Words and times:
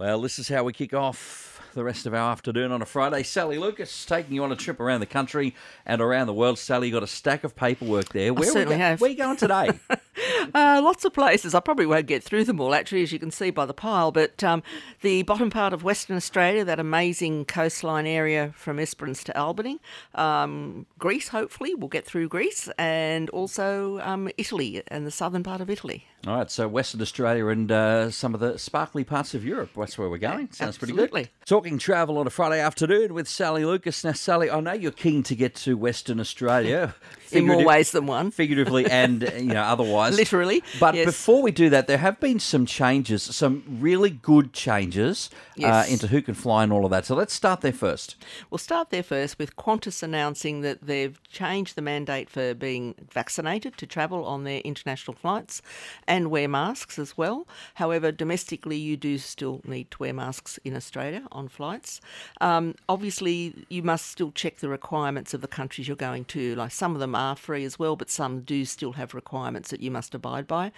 Well, 0.00 0.20
this 0.20 0.38
is 0.38 0.48
how 0.48 0.62
we 0.62 0.72
kick 0.72 0.94
off 0.94 1.60
the 1.74 1.82
rest 1.82 2.06
of 2.06 2.14
our 2.14 2.30
afternoon 2.30 2.70
on 2.70 2.80
a 2.82 2.86
Friday. 2.86 3.24
Sally 3.24 3.58
Lucas 3.58 4.06
taking 4.06 4.32
you 4.32 4.44
on 4.44 4.52
a 4.52 4.56
trip 4.56 4.78
around 4.78 5.00
the 5.00 5.06
country 5.06 5.56
and 5.84 6.00
around 6.00 6.28
the 6.28 6.32
world. 6.32 6.56
Sally, 6.56 6.86
you 6.86 6.92
got 6.92 7.02
a 7.02 7.08
stack 7.08 7.42
of 7.42 7.56
paperwork 7.56 8.10
there. 8.10 8.32
Where 8.32 8.44
certainly 8.44 8.76
we 8.76 8.78
go- 8.78 8.84
have. 8.84 9.00
Where 9.00 9.08
are 9.08 9.10
you 9.10 9.18
going 9.18 9.36
today? 9.36 9.70
Uh, 10.54 10.80
lots 10.82 11.04
of 11.04 11.12
places. 11.12 11.54
I 11.54 11.60
probably 11.60 11.86
won't 11.86 12.06
get 12.06 12.22
through 12.22 12.44
them 12.44 12.60
all, 12.60 12.74
actually, 12.74 13.02
as 13.02 13.12
you 13.12 13.18
can 13.18 13.30
see 13.30 13.50
by 13.50 13.66
the 13.66 13.74
pile. 13.74 14.12
But 14.12 14.42
um, 14.42 14.62
the 15.02 15.22
bottom 15.22 15.50
part 15.50 15.72
of 15.72 15.84
Western 15.84 16.16
Australia, 16.16 16.64
that 16.64 16.80
amazing 16.80 17.44
coastline 17.44 18.06
area 18.06 18.52
from 18.56 18.78
Esperance 18.78 19.22
to 19.24 19.38
Albany, 19.38 19.80
um, 20.14 20.86
Greece, 20.98 21.28
hopefully, 21.28 21.74
we'll 21.74 21.88
get 21.88 22.04
through 22.04 22.28
Greece, 22.28 22.68
and 22.78 23.30
also 23.30 24.00
um, 24.00 24.28
Italy 24.36 24.82
and 24.88 25.06
the 25.06 25.10
southern 25.10 25.42
part 25.42 25.60
of 25.60 25.70
Italy. 25.70 26.06
All 26.26 26.36
right, 26.36 26.50
so 26.50 26.66
Western 26.66 27.00
Australia 27.00 27.46
and 27.46 27.70
uh, 27.70 28.10
some 28.10 28.34
of 28.34 28.40
the 28.40 28.58
sparkly 28.58 29.04
parts 29.04 29.34
of 29.34 29.44
Europe. 29.44 29.70
That's 29.76 29.96
where 29.96 30.10
we're 30.10 30.18
going. 30.18 30.50
Sounds 30.50 30.76
pretty 30.76 30.92
good. 30.92 31.28
Talking 31.46 31.78
travel 31.78 32.18
on 32.18 32.26
a 32.26 32.30
Friday 32.30 32.60
afternoon 32.60 33.14
with 33.14 33.28
Sally 33.28 33.64
Lucas. 33.64 34.02
Now, 34.02 34.12
Sally, 34.12 34.50
I 34.50 34.58
know 34.60 34.72
you're 34.72 34.90
keen 34.90 35.22
to 35.22 35.36
get 35.36 35.54
to 35.56 35.76
Western 35.76 36.18
Australia. 36.18 36.94
In 37.30 37.46
more 37.46 37.62
ways 37.64 37.92
than 37.92 38.06
one. 38.06 38.30
Figuratively 38.30 38.86
and 38.86 39.22
you 39.36 39.52
know 39.52 39.62
otherwise, 39.62 40.07
Literally, 40.14 40.62
But 40.80 40.94
yes. 40.94 41.06
before 41.06 41.42
we 41.42 41.50
do 41.50 41.70
that, 41.70 41.86
there 41.86 41.98
have 41.98 42.20
been 42.20 42.38
some 42.38 42.66
changes, 42.66 43.22
some 43.22 43.64
really 43.80 44.10
good 44.10 44.52
changes 44.52 45.30
uh, 45.62 45.84
into 45.88 46.06
who 46.06 46.22
can 46.22 46.34
fly 46.34 46.62
and 46.62 46.72
all 46.72 46.84
of 46.84 46.90
that. 46.90 47.04
So 47.04 47.14
let's 47.14 47.34
start 47.34 47.60
there 47.60 47.72
first. 47.72 48.16
We'll 48.50 48.58
start 48.58 48.90
there 48.90 49.02
first 49.02 49.38
with 49.38 49.56
Qantas 49.56 50.02
announcing 50.02 50.60
that 50.62 50.82
they've 50.82 51.20
changed 51.28 51.76
the 51.76 51.82
mandate 51.82 52.30
for 52.30 52.54
being 52.54 52.94
vaccinated 53.12 53.76
to 53.78 53.86
travel 53.86 54.24
on 54.24 54.44
their 54.44 54.60
international 54.60 55.14
flights 55.14 55.62
and 56.06 56.30
wear 56.30 56.48
masks 56.48 56.98
as 56.98 57.16
well. 57.16 57.46
However, 57.74 58.12
domestically, 58.12 58.76
you 58.76 58.96
do 58.96 59.18
still 59.18 59.60
need 59.64 59.90
to 59.90 59.98
wear 59.98 60.12
masks 60.12 60.58
in 60.64 60.76
Australia 60.76 61.26
on 61.32 61.48
flights. 61.48 62.00
Um, 62.40 62.74
obviously, 62.88 63.66
you 63.68 63.82
must 63.82 64.06
still 64.06 64.32
check 64.32 64.58
the 64.58 64.68
requirements 64.68 65.34
of 65.34 65.40
the 65.40 65.48
countries 65.48 65.88
you're 65.88 65.96
going 65.96 66.24
to. 66.26 66.54
Like 66.54 66.72
some 66.72 66.94
of 66.94 67.00
them 67.00 67.14
are 67.14 67.36
free 67.36 67.64
as 67.64 67.78
well, 67.78 67.96
but 67.96 68.10
some 68.10 68.42
do 68.42 68.64
still 68.64 68.92
have 68.92 69.14
requirements 69.14 69.70
that 69.70 69.80
you 69.80 69.90
must 69.90 69.97
abide 70.14 70.46
by. 70.46 70.72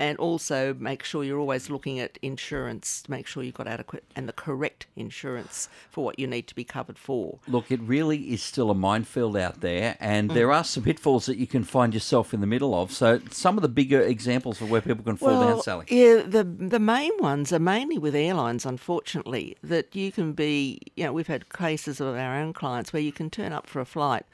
And 0.00 0.16
also 0.18 0.74
make 0.74 1.02
sure 1.02 1.24
you're 1.24 1.40
always 1.40 1.70
looking 1.70 1.98
at 1.98 2.18
insurance 2.22 3.02
make 3.08 3.26
sure 3.26 3.42
you've 3.42 3.56
got 3.56 3.66
adequate 3.66 4.04
and 4.14 4.28
the 4.28 4.32
correct 4.32 4.86
insurance 4.94 5.68
for 5.90 6.04
what 6.04 6.20
you 6.20 6.26
need 6.28 6.46
to 6.46 6.54
be 6.54 6.62
covered 6.62 6.96
for. 6.96 7.40
Look, 7.48 7.72
it 7.72 7.80
really 7.80 8.32
is 8.32 8.40
still 8.40 8.70
a 8.70 8.74
minefield 8.76 9.36
out 9.36 9.60
there, 9.60 9.94
Mm. 9.94 9.96
and 9.98 10.30
there 10.30 10.52
are 10.52 10.62
some 10.62 10.84
pitfalls 10.84 11.26
that 11.26 11.36
you 11.36 11.48
can 11.48 11.64
find 11.64 11.92
yourself 11.94 12.32
in 12.32 12.40
the 12.40 12.46
middle 12.46 12.80
of. 12.80 12.92
So, 12.92 13.20
some 13.32 13.58
of 13.58 13.62
the 13.62 13.68
bigger 13.68 14.00
examples 14.00 14.60
of 14.60 14.70
where 14.70 14.80
people 14.80 15.02
can 15.02 15.16
fall 15.16 15.40
down, 15.40 15.62
Sally. 15.62 15.86
Yeah, 15.88 16.22
the 16.24 16.44
the 16.44 16.78
main 16.78 17.12
ones 17.18 17.52
are 17.52 17.58
mainly 17.58 17.98
with 17.98 18.14
airlines, 18.14 18.64
unfortunately. 18.64 19.56
That 19.64 19.96
you 19.96 20.12
can 20.12 20.32
be, 20.32 20.80
you 20.94 21.04
know, 21.04 21.12
we've 21.12 21.26
had 21.26 21.48
cases 21.52 22.00
of 22.00 22.14
our 22.14 22.36
own 22.36 22.52
clients 22.52 22.92
where 22.92 23.02
you 23.02 23.10
can 23.12 23.30
turn 23.30 23.52
up 23.52 23.66
for 23.66 23.80
a 23.80 23.84
flight 23.84 24.24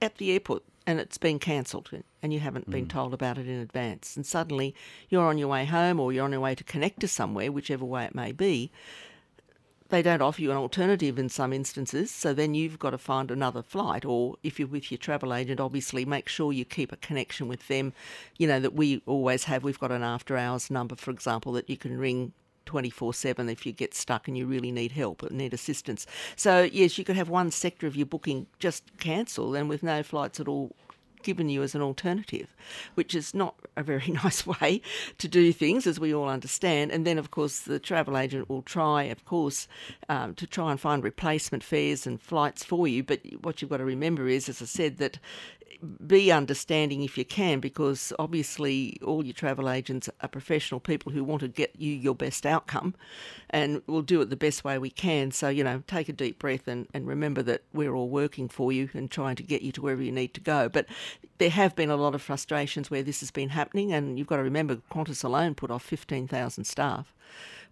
at 0.00 0.16
the 0.16 0.32
airport 0.32 0.62
and 0.86 0.98
it's 0.98 1.18
been 1.18 1.38
cancelled 1.38 1.90
and 2.22 2.32
you 2.32 2.40
haven't 2.40 2.70
been 2.70 2.86
mm. 2.86 2.90
told 2.90 3.14
about 3.14 3.38
it 3.38 3.48
in 3.48 3.60
advance. 3.60 4.16
And 4.16 4.26
suddenly 4.26 4.74
you're 5.08 5.26
on 5.26 5.38
your 5.38 5.48
way 5.48 5.64
home 5.64 6.00
or 6.00 6.12
you're 6.12 6.24
on 6.24 6.32
your 6.32 6.40
way 6.40 6.54
to 6.54 6.64
connect 6.64 7.00
to 7.00 7.08
somewhere, 7.08 7.52
whichever 7.52 7.84
way 7.84 8.04
it 8.04 8.14
may 8.14 8.32
be. 8.32 8.70
They 9.88 10.00
don't 10.00 10.22
offer 10.22 10.40
you 10.40 10.50
an 10.50 10.56
alternative 10.56 11.18
in 11.18 11.28
some 11.28 11.52
instances, 11.52 12.10
so 12.10 12.32
then 12.32 12.54
you've 12.54 12.78
got 12.78 12.90
to 12.90 12.98
find 12.98 13.30
another 13.30 13.62
flight. 13.62 14.06
Or 14.06 14.36
if 14.42 14.58
you're 14.58 14.66
with 14.66 14.90
your 14.90 14.96
travel 14.96 15.34
agent, 15.34 15.60
obviously 15.60 16.06
make 16.06 16.30
sure 16.30 16.50
you 16.50 16.64
keep 16.64 16.92
a 16.92 16.96
connection 16.96 17.46
with 17.46 17.68
them. 17.68 17.92
You 18.38 18.46
know, 18.46 18.58
that 18.58 18.72
we 18.72 19.02
always 19.04 19.44
have. 19.44 19.64
We've 19.64 19.78
got 19.78 19.92
an 19.92 20.02
after 20.02 20.38
hours 20.38 20.70
number, 20.70 20.96
for 20.96 21.10
example, 21.10 21.52
that 21.52 21.68
you 21.68 21.76
can 21.76 21.98
ring 21.98 22.32
24 22.66 23.14
7 23.14 23.48
if 23.48 23.66
you 23.66 23.72
get 23.72 23.94
stuck 23.94 24.28
and 24.28 24.36
you 24.36 24.46
really 24.46 24.72
need 24.72 24.92
help 24.92 25.22
or 25.22 25.30
need 25.30 25.54
assistance. 25.54 26.06
So, 26.36 26.62
yes, 26.62 26.98
you 26.98 27.04
could 27.04 27.16
have 27.16 27.28
one 27.28 27.50
sector 27.50 27.86
of 27.86 27.96
your 27.96 28.06
booking 28.06 28.46
just 28.58 28.84
cancelled 28.98 29.56
and 29.56 29.68
with 29.68 29.82
no 29.82 30.02
flights 30.02 30.40
at 30.40 30.48
all 30.48 30.74
given 31.22 31.48
you 31.48 31.62
as 31.62 31.74
an 31.74 31.82
alternative, 31.82 32.54
which 32.94 33.14
is 33.14 33.34
not 33.34 33.54
a 33.76 33.82
very 33.82 34.06
nice 34.24 34.46
way 34.46 34.80
to 35.18 35.28
do 35.28 35.52
things, 35.52 35.86
as 35.86 36.00
we 36.00 36.14
all 36.14 36.28
understand. 36.28 36.90
And 36.90 37.06
then, 37.06 37.18
of 37.18 37.30
course, 37.30 37.60
the 37.60 37.78
travel 37.78 38.16
agent 38.16 38.48
will 38.48 38.62
try, 38.62 39.04
of 39.04 39.24
course, 39.24 39.68
um, 40.08 40.34
to 40.36 40.46
try 40.46 40.70
and 40.70 40.80
find 40.80 41.02
replacement 41.02 41.62
fares 41.64 42.06
and 42.06 42.20
flights 42.20 42.64
for 42.64 42.86
you. 42.86 43.02
But 43.02 43.20
what 43.40 43.60
you've 43.60 43.70
got 43.70 43.78
to 43.78 43.84
remember 43.84 44.28
is, 44.28 44.48
as 44.48 44.62
I 44.62 44.66
said, 44.66 44.98
that 44.98 45.18
be 46.06 46.30
understanding 46.30 47.02
if 47.02 47.18
you 47.18 47.24
can, 47.24 47.60
because 47.60 48.12
obviously 48.18 48.98
all 49.04 49.24
your 49.24 49.32
travel 49.32 49.68
agents 49.68 50.08
are 50.20 50.28
professional 50.28 50.78
people 50.78 51.10
who 51.10 51.24
want 51.24 51.40
to 51.40 51.48
get 51.48 51.74
you 51.76 51.92
your 51.92 52.14
best 52.14 52.46
outcome 52.46 52.94
and 53.50 53.82
we'll 53.86 54.02
do 54.02 54.20
it 54.20 54.30
the 54.30 54.36
best 54.36 54.62
way 54.64 54.78
we 54.78 54.90
can. 54.90 55.32
So, 55.32 55.48
you 55.48 55.64
know, 55.64 55.82
take 55.86 56.08
a 56.08 56.12
deep 56.12 56.38
breath 56.38 56.68
and, 56.68 56.86
and 56.94 57.06
remember 57.06 57.42
that 57.42 57.62
we're 57.72 57.94
all 57.94 58.08
working 58.08 58.48
for 58.48 58.72
you 58.72 58.90
and 58.94 59.10
trying 59.10 59.36
to 59.36 59.42
get 59.42 59.62
you 59.62 59.72
to 59.72 59.82
wherever 59.82 60.02
you 60.02 60.12
need 60.12 60.34
to 60.34 60.40
go. 60.40 60.68
But 60.68 60.86
there 61.38 61.50
have 61.50 61.74
been 61.74 61.90
a 61.90 61.96
lot 61.96 62.14
of 62.14 62.22
frustrations 62.22 62.90
where 62.90 63.02
this 63.02 63.20
has 63.20 63.30
been 63.30 63.50
happening, 63.50 63.92
and 63.92 64.18
you've 64.18 64.26
got 64.26 64.36
to 64.36 64.42
remember 64.42 64.76
Qantas 64.90 65.24
alone 65.24 65.54
put 65.54 65.70
off 65.70 65.82
15,000 65.82 66.64
staff 66.64 67.12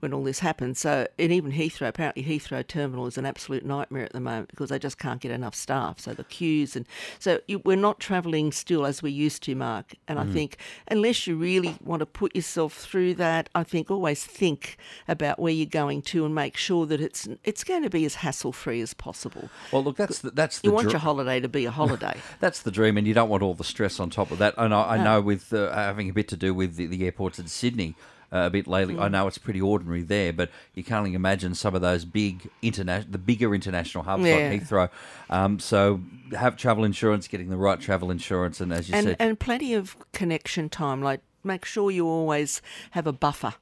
when 0.01 0.13
all 0.13 0.25
this 0.25 0.41
happened. 0.41 0.77
So, 0.77 1.07
and 1.19 1.33
even 1.33 1.53
Heathrow, 1.53 1.89
apparently 1.89 2.25
Heathrow 2.25 2.67
Terminal 2.67 3.07
is 3.07 3.17
an 3.17 3.27
absolute 3.27 3.65
nightmare 3.65 4.05
at 4.05 4.13
the 4.13 4.21
moment 4.21 4.51
because 4.51 4.71
they 4.71 4.79
just 4.79 4.99
can't 4.99 5.21
get 5.21 5.31
enough 5.31 5.55
staff. 5.55 6.01
So 6.01 6.13
the 6.13 6.25
queues 6.25 6.77
and 6.77 6.87
so 7.19 7.41
you, 7.47 7.61
we're 7.65 7.77
not 7.77 8.01
travelling 8.01 8.53
still 8.53 8.85
as 8.87 9.03
we 9.03 9.11
used 9.11 9.43
to, 9.45 9.55
Mark. 9.55 9.95
And 10.09 10.19
I 10.19 10.27
think 10.27 10.57
unless 10.89 11.27
you 11.27 11.37
really 11.37 11.77
want 11.83 12.01
to 12.01 12.07
put 12.07 12.35
yourself 12.35 12.75
through 12.75 13.15
that, 13.15 13.49
I 13.55 13.63
think 13.63 13.91
always 13.91 14.25
think 14.25 14.77
about 15.07 15.39
where 15.39 15.53
you're 15.53 15.67
going 15.67 16.03
to 16.03 16.25
and 16.25 16.35
make 16.35 16.57
sure 16.57 16.87
that 16.87 17.01
it's 17.01 17.29
it's 17.45 17.65
going 17.65 17.83
to 17.83 17.91
be 17.91 18.05
as 18.05 18.17
hassle 18.17 18.53
free 18.53 18.81
as 18.81 18.95
possible. 18.95 19.51
Well, 19.73 19.85
look, 19.85 19.97
that's 19.97 20.21
the, 20.21 20.31
that's 20.31 20.61
the 20.61 20.69
You 20.69 20.73
want 20.73 20.85
dr- 20.85 20.95
your 20.95 21.01
holiday 21.01 21.41
to 21.41 21.49
be 21.49 21.65
a 21.65 21.71
holiday. 21.71 22.17
That's 22.41 22.63
the 22.63 22.71
dream, 22.71 22.97
and 22.97 23.07
you 23.07 23.15
don't 23.15 23.29
want 23.29 23.43
all 23.43 23.55
the 23.55 23.65
stress 23.65 24.01
on 24.01 24.11
top 24.11 24.31
of 24.31 24.39
that. 24.39 24.55
And 24.57 24.73
I, 24.75 24.97
I 24.97 25.05
know 25.05 25.21
with 25.21 25.53
uh, 25.53 25.73
having 25.73 26.09
a 26.09 26.13
bit 26.13 26.29
to 26.29 26.37
do 26.37 26.55
with 26.55 26.77
the, 26.77 26.87
the 26.87 27.05
airports 27.05 27.39
in 27.39 27.49
Sydney 27.49 27.95
uh, 28.33 28.39
a 28.47 28.51
bit 28.51 28.67
lately, 28.67 28.99
I 28.99 29.09
know 29.09 29.27
it's 29.27 29.39
pretty 29.39 29.61
ordinary 29.61 30.03
there, 30.03 30.33
but 30.33 30.51
you 30.75 30.85
can't 30.85 30.99
only 30.99 31.15
imagine 31.15 31.55
some 31.55 31.75
of 31.75 31.81
those 31.81 32.05
big 32.05 32.49
international, 32.63 33.11
the 33.13 33.19
bigger 33.19 33.55
international 33.55 34.05
hubs 34.05 34.25
Yeah. 34.25 34.37
like 34.37 34.63
Heathrow. 34.63 34.89
Um, 35.29 35.59
so 35.59 36.01
have 36.37 36.57
travel 36.57 36.85
insurance, 36.85 37.27
getting 37.29 37.51
the 37.51 37.57
right 37.57 37.81
travel 37.81 38.11
insurance, 38.11 38.61
and 38.61 38.73
as 38.73 38.89
you 38.89 38.95
and 38.95 39.07
said, 39.09 39.17
and 39.19 39.39
plenty 39.39 39.75
of 39.75 39.97
connection 40.13 40.69
time. 40.69 41.03
Like 41.03 41.21
make 41.43 41.65
sure 41.65 41.91
you 41.91 42.07
always 42.07 42.63
have 42.93 43.07
a 43.07 43.13
buffer. 43.13 43.55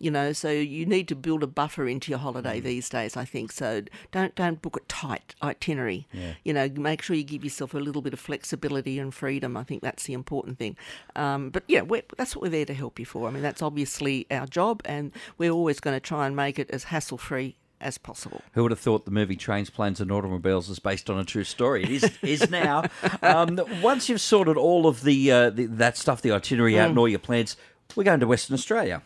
You 0.00 0.10
know, 0.10 0.32
so 0.32 0.50
you 0.50 0.86
need 0.86 1.08
to 1.08 1.16
build 1.16 1.42
a 1.42 1.46
buffer 1.46 1.86
into 1.88 2.10
your 2.10 2.18
Mm. 2.18 2.22
holiday 2.22 2.60
these 2.60 2.88
days. 2.88 3.16
I 3.16 3.24
think 3.24 3.52
so. 3.52 3.82
Don't 4.12 4.34
don't 4.34 4.62
book 4.62 4.76
a 4.76 4.80
tight 4.88 5.34
itinerary. 5.42 6.06
You 6.44 6.52
know, 6.52 6.68
make 6.76 7.02
sure 7.02 7.16
you 7.16 7.24
give 7.24 7.44
yourself 7.44 7.74
a 7.74 7.78
little 7.78 8.02
bit 8.02 8.12
of 8.12 8.20
flexibility 8.20 8.98
and 8.98 9.12
freedom. 9.12 9.56
I 9.56 9.64
think 9.64 9.82
that's 9.82 10.04
the 10.04 10.12
important 10.12 10.58
thing. 10.58 10.76
Um, 11.16 11.50
but 11.50 11.64
yeah, 11.68 11.82
we're, 11.82 12.02
that's 12.16 12.34
what 12.36 12.42
we're 12.42 12.48
there 12.50 12.64
to 12.66 12.74
help 12.74 12.98
you 12.98 13.04
for. 13.06 13.28
I 13.28 13.30
mean, 13.32 13.42
that's 13.42 13.62
obviously 13.62 14.26
our 14.30 14.46
job, 14.46 14.82
and 14.84 15.12
we're 15.36 15.50
always 15.50 15.80
going 15.80 15.96
to 15.96 16.00
try 16.00 16.26
and 16.26 16.36
make 16.36 16.58
it 16.58 16.70
as 16.70 16.84
hassle 16.84 17.18
free 17.18 17.56
as 17.80 17.96
possible. 17.96 18.42
Who 18.54 18.62
would 18.62 18.72
have 18.72 18.80
thought 18.80 19.04
the 19.04 19.10
movie 19.12 19.36
Trains, 19.36 19.70
Planes, 19.70 20.00
and 20.00 20.10
Automobiles 20.10 20.68
is 20.68 20.78
based 20.80 21.08
on 21.08 21.18
a 21.18 21.24
true 21.24 21.44
story? 21.44 21.84
It 21.84 21.90
is 21.90 22.10
is 22.22 22.50
now. 22.50 22.84
Um, 23.22 23.60
once 23.82 24.08
you've 24.08 24.20
sorted 24.20 24.56
all 24.56 24.86
of 24.86 25.02
the, 25.02 25.30
uh, 25.32 25.50
the 25.50 25.66
that 25.66 25.96
stuff, 25.96 26.22
the 26.22 26.32
itinerary 26.32 26.78
out, 26.78 26.90
and 26.90 26.98
all 26.98 27.08
your 27.08 27.18
plans, 27.18 27.56
we're 27.96 28.04
going 28.04 28.20
to 28.20 28.26
Western 28.26 28.54
Australia. 28.54 29.02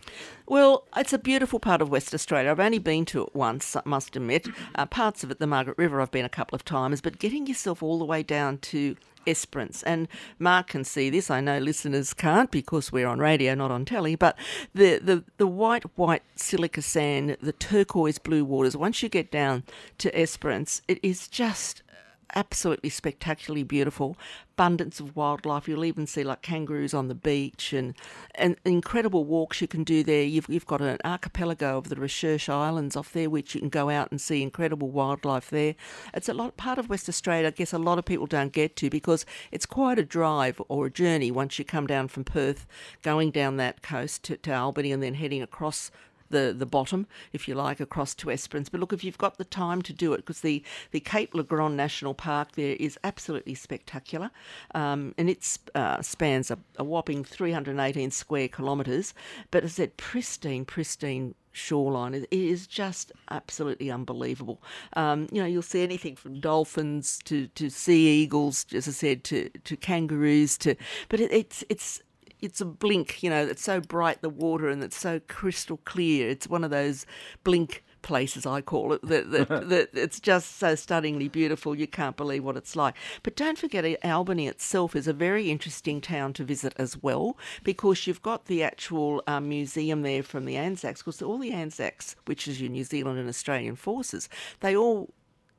Well, 0.47 0.87
it's 0.97 1.13
a 1.13 1.19
beautiful 1.19 1.61
part 1.61 1.81
of 1.81 1.89
West 1.89 2.13
Australia. 2.15 2.51
I've 2.51 2.61
only 2.61 2.79
been 2.79 3.05
to 3.07 3.23
it 3.23 3.35
once, 3.35 3.77
I 3.77 3.83
must 3.85 4.17
admit. 4.17 4.49
Uh, 4.75 4.87
parts 4.87 5.23
of 5.23 5.31
it, 5.31 5.39
the 5.39 5.47
Margaret 5.47 5.79
River, 5.79 6.01
I've 6.01 6.11
been 6.11 6.25
a 6.25 6.29
couple 6.29 6.57
of 6.57 6.65
times, 6.65 7.01
but 7.01 7.19
getting 7.19 7.47
yourself 7.47 7.83
all 7.83 7.99
the 7.99 8.05
way 8.05 8.23
down 8.23 8.59
to 8.59 8.97
Esperance, 9.25 9.85
and 9.85 10.09
Mark 10.41 10.67
can 10.69 10.83
see 10.83 11.09
this. 11.09 11.31
I 11.31 11.41
know 11.41 11.59
listeners 11.59 12.13
can't 12.13 12.51
because 12.51 12.91
we're 12.91 13.07
on 13.07 13.21
radio, 13.21 13.55
not 13.55 13.71
on 13.71 13.85
telly. 13.85 14.17
But 14.17 14.37
the 14.75 14.99
the, 14.99 15.23
the 15.37 15.47
white 15.47 15.85
white 15.97 16.25
silica 16.35 16.83
sand, 16.83 17.37
the 17.41 17.53
turquoise 17.53 18.19
blue 18.19 18.45
waters. 18.45 18.77
Once 18.77 19.01
you 19.01 19.09
get 19.09 19.31
down 19.31 19.63
to 19.99 20.13
Esperance, 20.19 20.83
it 20.89 20.99
is 21.05 21.29
just 21.29 21.85
absolutely 22.35 22.91
spectacularly 22.91 23.63
beautiful. 23.63 24.17
Abundance 24.53 25.01
of 25.01 25.17
wildlife. 25.17 25.69
You'll 25.69 25.85
even 25.85 26.07
see 26.07 26.25
like 26.25 26.43
kangaroos 26.43 26.95
on 26.95 27.09
the 27.09 27.15
beach 27.15 27.73
and 27.73 27.95
and 28.35 28.57
incredible 28.65 29.25
walks 29.25 29.61
you 29.61 29.69
can 29.69 29.85
do 29.85 30.03
there. 30.03 30.23
You've 30.23 30.49
you've 30.49 30.67
got 30.67 30.81
an 30.81 30.99
archipelago 31.05 31.79
of 31.79 31.89
the 31.89 31.97
Recherche 31.97 32.49
Islands 32.49 32.97
off 32.97 33.13
there, 33.13 33.31
which 33.31 33.55
you 33.55 33.61
can 33.61 33.71
go 33.71 33.91
out 33.91 34.11
and 34.11 34.21
see 34.21 34.43
incredible 34.43 34.91
wildlife 34.91 35.51
there. 35.51 35.75
It's 36.15 36.29
a 36.29 36.35
lot 36.35 36.57
part 36.57 36.79
of 36.79 36.89
West 36.89 37.09
Australia. 37.09 37.49
I 37.49 37.51
guess 37.51 37.73
a 37.73 37.79
lot 37.79 37.99
of 37.99 38.05
people 38.05 38.27
don't 38.27 38.53
get 38.53 38.77
to 38.77 38.91
because 38.91 39.25
it's 39.51 39.67
quite 39.67 39.99
a 39.99 40.05
drive 40.05 40.61
or 40.69 40.87
a 40.87 40.91
journey 40.91 41.31
once 41.31 41.59
you 41.59 41.65
come 41.65 41.87
down 41.87 42.09
from 42.09 42.25
Perth, 42.25 42.67
going 43.03 43.31
down 43.31 43.57
that 43.57 43.83
coast 43.83 44.23
to, 44.25 44.37
to 44.39 44.53
Albany 44.53 44.93
and 44.93 45.03
then 45.03 45.15
heading 45.15 45.43
across 45.43 45.91
the, 46.33 46.53
the 46.57 46.67
bottom, 46.67 47.07
if 47.33 47.47
you 47.47 47.55
like, 47.55 47.79
across 47.79 48.15
to 48.17 48.31
Esperance. 48.31 48.69
But 48.69 48.81
look, 48.81 48.93
if 48.93 49.05
you've 49.05 49.19
got 49.19 49.39
the 49.39 49.45
time 49.45 49.81
to 49.83 49.93
do 49.93 50.13
it, 50.13 50.19
because 50.19 50.41
the, 50.41 50.63
the 50.91 51.01
Cape 51.01 51.35
Le 51.35 51.45
Grand 51.45 51.77
National 51.77 52.15
Park 52.15 52.53
there 52.53 52.77
is 52.81 52.99
absolutely 53.05 53.55
spectacular, 53.55 54.31
um, 54.75 55.15
and 55.17 55.31
it 55.31 55.59
uh, 55.75 56.03
spans 56.03 56.51
a, 56.51 56.59
a 56.77 56.85
whopping 56.85 57.23
318 57.23 58.11
square 58.11 58.49
kilometres. 58.49 59.15
But 59.51 59.63
as 59.63 59.73
I 59.73 59.85
said, 59.85 59.97
pristine, 59.97 60.65
pristine 60.65 61.35
shoreline. 61.53 62.15
It 62.15 62.27
is 62.31 62.67
just 62.67 63.13
absolutely 63.31 63.91
unbelievable. 63.91 64.63
Um, 64.95 65.29
you 65.31 65.41
know, 65.41 65.47
you'll 65.47 65.63
see 65.63 65.83
anything 65.83 66.17
from 66.17 66.41
dolphins 66.41 67.19
to, 67.25 67.47
to 67.49 67.71
sea 67.71 68.09
eagles, 68.23 68.67
as 68.75 68.89
I 68.89 68.93
said, 68.93 69.25
to, 69.25 69.51
to 69.51 69.77
kangaroos, 69.77 70.59
to 70.59 70.75
but 71.09 71.21
it, 71.21 71.31
it's 71.33 71.63
it's 71.69 72.03
it's 72.43 72.61
a 72.61 72.67
blink. 72.67 73.23
You 73.23 73.31
know, 73.31 73.47
it's 73.47 73.63
so 73.63 73.81
bright 73.81 74.21
the 74.21 74.29
water 74.29 74.69
and 74.69 74.83
it's 74.83 74.99
so 74.99 75.21
crystal 75.29 75.79
clear. 75.85 76.29
It's 76.29 76.49
one 76.49 76.65
of 76.65 76.71
those 76.71 77.07
blink 77.45 77.85
places 78.03 78.45
I 78.45 78.61
call 78.61 78.93
it 78.93 79.03
that, 79.03 79.31
that, 79.31 79.49
that, 79.69 79.91
it's 79.95 80.21
just 80.21 80.59
so 80.59 80.75
stunningly 80.75 81.29
beautiful 81.29 81.75
you 81.75 81.87
can't 81.87 82.17
believe 82.17 82.45
what 82.45 82.57
it's 82.57 82.77
like. 82.77 82.95
But 83.23 83.37
don't 83.37 83.57
forget 83.57 84.05
Albany 84.05 84.49
itself 84.49 84.95
is 84.95 85.07
a 85.07 85.13
very 85.13 85.51
interesting 85.51 86.01
town 86.01 86.33
to 86.35 86.45
visit 86.45 86.75
as 86.77 87.01
well 87.01 87.39
because 87.63 88.07
you've 88.07 88.23
got 88.23 88.47
the 88.47 88.63
actual 88.63 89.23
um, 89.27 89.49
museum 89.49 90.03
there 90.03 90.23
from 90.23 90.45
the 90.45 90.57
Anzacs 90.57 91.01
because 91.01 91.23
all 91.23 91.39
the 91.39 91.53
Anzacs, 91.53 92.17
which 92.27 92.47
is 92.47 92.61
your 92.61 92.71
New 92.71 92.85
Zealand 92.85 93.19
and 93.19 93.29
Australian 93.29 93.77
forces, 93.77 94.29
they 94.61 94.77
all 94.77 95.15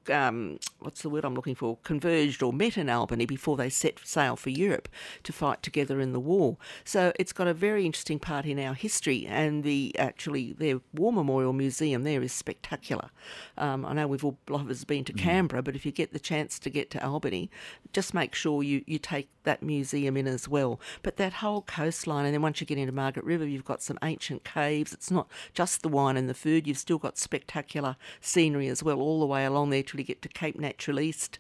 um, 0.09 0.59
what's 0.79 1.01
the 1.01 1.09
word 1.09 1.25
I'm 1.25 1.35
looking 1.35 1.55
for, 1.55 1.77
converged 1.83 2.43
or 2.43 2.53
met 2.53 2.77
in 2.77 2.89
Albany 2.89 3.25
before 3.25 3.57
they 3.57 3.69
set 3.69 3.99
sail 4.03 4.35
for 4.35 4.49
Europe 4.49 4.89
to 5.23 5.33
fight 5.33 5.63
together 5.63 5.99
in 5.99 6.13
the 6.13 6.19
war. 6.19 6.57
So 6.83 7.13
it's 7.19 7.33
got 7.33 7.47
a 7.47 7.53
very 7.53 7.85
interesting 7.85 8.19
part 8.19 8.45
in 8.45 8.59
our 8.59 8.73
history, 8.73 9.25
and 9.27 9.63
the 9.63 9.97
actually 9.97 10.53
their 10.53 10.81
War 10.93 11.13
Memorial 11.13 11.53
Museum 11.53 12.03
there 12.03 12.21
is 12.21 12.33
spectacular. 12.33 13.09
Um, 13.57 13.85
I 13.85 13.93
know 13.93 14.07
we've 14.07 14.23
all 14.25 14.37
a 14.47 14.51
lot 14.51 14.61
of 14.61 14.69
us 14.69 14.83
been 14.83 15.05
to 15.05 15.13
mm. 15.13 15.17
Canberra, 15.17 15.63
but 15.63 15.75
if 15.75 15.85
you 15.85 15.91
get 15.91 16.13
the 16.13 16.19
chance 16.19 16.59
to 16.59 16.69
get 16.69 16.89
to 16.91 17.05
Albany, 17.05 17.49
just 17.91 18.13
make 18.13 18.35
sure 18.35 18.63
you, 18.63 18.83
you 18.87 18.99
take 18.99 19.29
that 19.43 19.61
museum 19.61 20.17
in 20.17 20.27
as 20.27 20.47
well. 20.47 20.79
But 21.01 21.17
that 21.17 21.33
whole 21.33 21.61
coastline, 21.61 22.25
and 22.25 22.33
then 22.33 22.41
once 22.41 22.59
you 22.59 22.67
get 22.67 22.77
into 22.77 22.93
Margaret 22.93 23.25
River, 23.25 23.45
you've 23.45 23.65
got 23.65 23.81
some 23.81 23.99
ancient 24.03 24.43
caves. 24.43 24.93
It's 24.93 25.11
not 25.11 25.29
just 25.53 25.81
the 25.81 25.89
wine 25.89 26.17
and 26.17 26.29
the 26.29 26.33
food, 26.33 26.67
you've 26.67 26.77
still 26.77 26.97
got 26.97 27.17
spectacular 27.17 27.95
scenery 28.21 28.67
as 28.67 28.83
well, 28.83 28.99
all 28.99 29.19
the 29.19 29.25
way 29.25 29.45
along 29.45 29.69
there 29.69 29.83
you 29.99 30.05
get 30.05 30.21
to 30.21 30.29
Cape 30.29 30.57
Naturaliste, 30.57 31.37